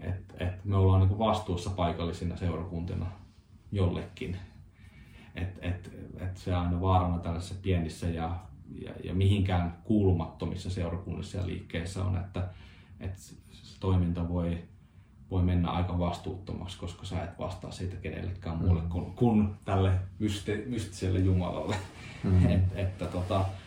[0.00, 3.06] et, et me ollaan niin vastuussa paikallisina seurakuntina
[3.72, 4.36] jollekin.
[5.34, 8.38] Et, et, et se on aina vaarana tällaisissa pienissä ja,
[8.84, 12.48] ja, ja mihinkään kuulumattomissa seurakunnissa ja liikkeissä on, että,
[13.00, 14.58] että se toiminta voi,
[15.30, 18.88] voi mennä aika vastuuttomaksi, koska sä et vastaa siitä kenellekään muulle mm.
[18.88, 21.76] kuin, kuin tälle mysti, mystiselle Jumalalle.
[22.24, 22.46] Mm.
[22.54, 23.63] Et, että tota, et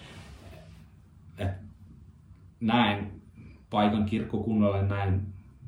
[2.59, 3.21] näin
[3.69, 5.21] paikan kirkkokunnalle, näin,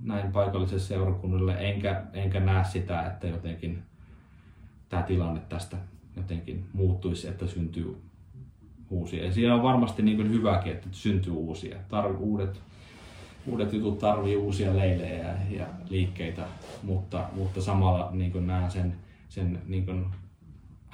[0.03, 3.83] näin paikalliselle seurakunnalle, enkä, enkä näe sitä, että jotenkin
[4.89, 5.77] tämä tilanne tästä
[6.15, 8.01] jotenkin muuttuisi, että syntyy
[8.89, 9.25] uusia.
[9.25, 11.77] Ja siinä on varmasti niin hyväkin, että syntyy uusia.
[11.89, 12.61] Tarvi, uudet,
[13.45, 16.45] uudet jutut tarvii uusia leilejä ja, ja liikkeitä,
[16.83, 18.95] mutta, mutta samalla niin näen sen,
[19.29, 20.05] sen niin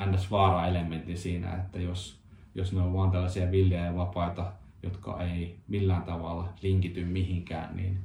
[0.05, 0.31] ns.
[0.31, 2.19] vaara-elementin siinä, että jos,
[2.55, 4.51] jos ne on vain tällaisia viljejä ja vapaita
[4.85, 7.99] jotka ei millään tavalla linkity mihinkään, niin,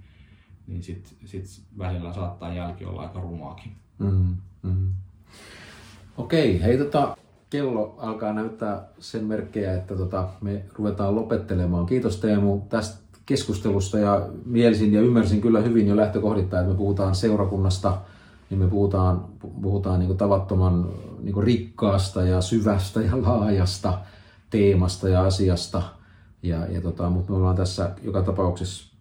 [0.67, 1.45] niin sitten sit
[1.79, 3.73] välillä saattaa jälki olla aika rumaakin.
[3.99, 4.89] Mm, mm.
[6.17, 7.17] Okei, hei tota,
[7.51, 11.87] kello alkaa näyttää sen merkkejä, että tota, me ruvetaan lopettelemaan.
[11.87, 17.15] Kiitos Teemu tästä keskustelusta ja mielisin ja ymmärsin kyllä hyvin jo lähtökohdittain, että me puhutaan
[17.15, 17.99] seurakunnasta,
[18.51, 19.25] niin me puhutaan,
[19.63, 20.89] puhutaan niin tavattoman
[21.23, 23.99] niin rikkaasta ja syvästä ja laajasta
[24.51, 25.83] teemasta ja asiasta–
[26.43, 28.95] Ja, ja tota, mutta me ollaan tässä joka tapauksessa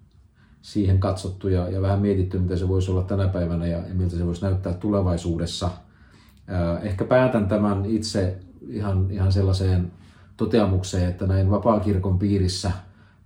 [0.62, 4.16] siihen katsottu ja, ja vähän mietitty, mitä se voisi olla tänä päivänä ja, ja miltä
[4.16, 5.70] se voisi näyttää tulevaisuudessa.
[6.82, 8.38] Ehkä päätän tämän itse
[8.68, 9.92] ihan, ihan sellaiseen
[10.38, 12.72] toteamukseen, että näin vapaakirkon piirissä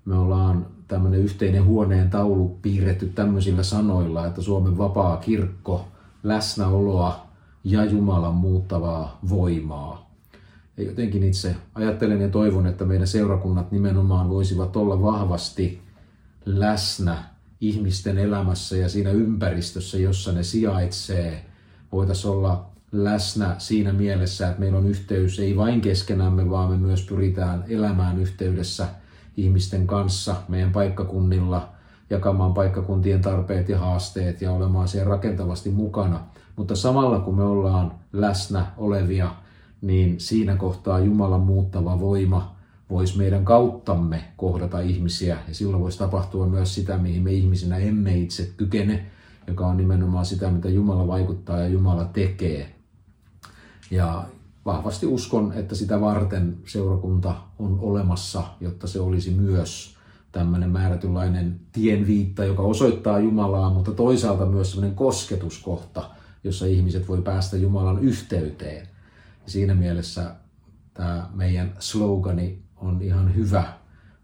[0.06, 5.88] me ollaan tämmöinen yhteinen huoneen taulu piirretty tämmöisillä sanoilla, että Suomen vapaa kirkko,
[6.24, 7.28] läsnäoloa
[7.64, 10.03] ja Jumalan muuttavaa voimaa.
[10.78, 15.82] Ja jotenkin itse ajattelen ja toivon, että meidän seurakunnat nimenomaan voisivat olla vahvasti
[16.46, 17.24] läsnä
[17.62, 21.46] ihmisten elämässä ja siinä ympäristössä, jossa ne sijaitsee.
[21.92, 27.06] Voitaisiin olla läsnä siinä mielessä, että meillä on yhteys ei vain keskenämme, vaan me myös
[27.06, 28.88] pyritään elämään yhteydessä
[29.38, 31.70] ihmisten kanssa meidän paikkakunnilla,
[32.10, 36.20] jakamaan paikkakuntien tarpeet ja haasteet ja olemaan siellä rakentavasti mukana.
[36.56, 39.32] Mutta samalla kun me ollaan läsnä olevia,
[39.84, 42.56] niin siinä kohtaa Jumalan muuttava voima
[42.90, 48.18] voisi meidän kauttamme kohdata ihmisiä ja silloin voisi tapahtua myös sitä, mihin me ihmisinä emme
[48.18, 49.06] itse kykene,
[49.48, 52.76] joka on nimenomaan sitä, mitä Jumala vaikuttaa ja Jumala tekee.
[53.92, 54.26] Ja
[54.66, 59.98] vahvasti uskon, että sitä varten seurakunta on olemassa, jotta se olisi myös
[60.32, 66.10] tämmöinen määrätynlainen tienviitta, joka osoittaa Jumalaa, mutta toisaalta myös sellainen kosketuskohta,
[66.44, 68.93] jossa ihmiset voi päästä Jumalan yhteyteen.
[69.46, 70.36] Siinä mielessä
[70.94, 73.64] tämä meidän slogani on ihan hyvä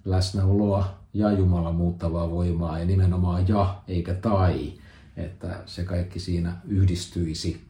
[0.06, 4.74] läsnäoloa ja Jumalan muuttavaa voimaa ja nimenomaan ja eikä tai,
[5.18, 7.62] että se kaikki siinä yhdistyisi.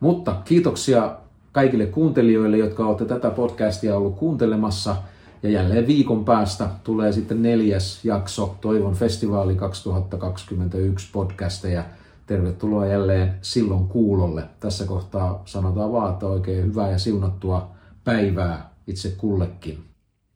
[0.00, 1.16] Mutta kiitoksia
[1.52, 4.96] kaikille kuuntelijoille, jotka olette tätä podcastia ollut kuuntelemassa.
[5.42, 11.84] Ja jälleen viikon päästä tulee sitten neljäs jakso Toivon festivaali 2021 podcasteja.
[12.26, 14.42] Tervetuloa jälleen silloin kuulolle.
[14.60, 17.70] Tässä kohtaa sanotaan vaan, että oikein hyvää ja siunattua
[18.04, 19.78] päivää itse kullekin.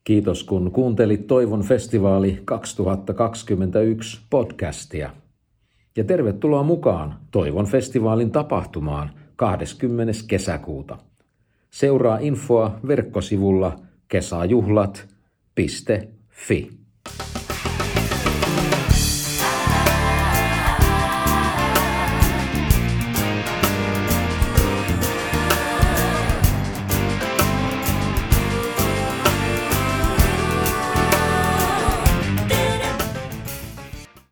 [0.05, 5.11] Kiitos kun kuuntelit Toivon festivaali 2021 podcastia.
[5.97, 10.13] Ja tervetuloa mukaan Toivon festivaalin tapahtumaan 20.
[10.27, 10.99] kesäkuuta.
[11.71, 13.77] Seuraa infoa verkkosivulla
[14.09, 16.71] kesäjuhlat.fi.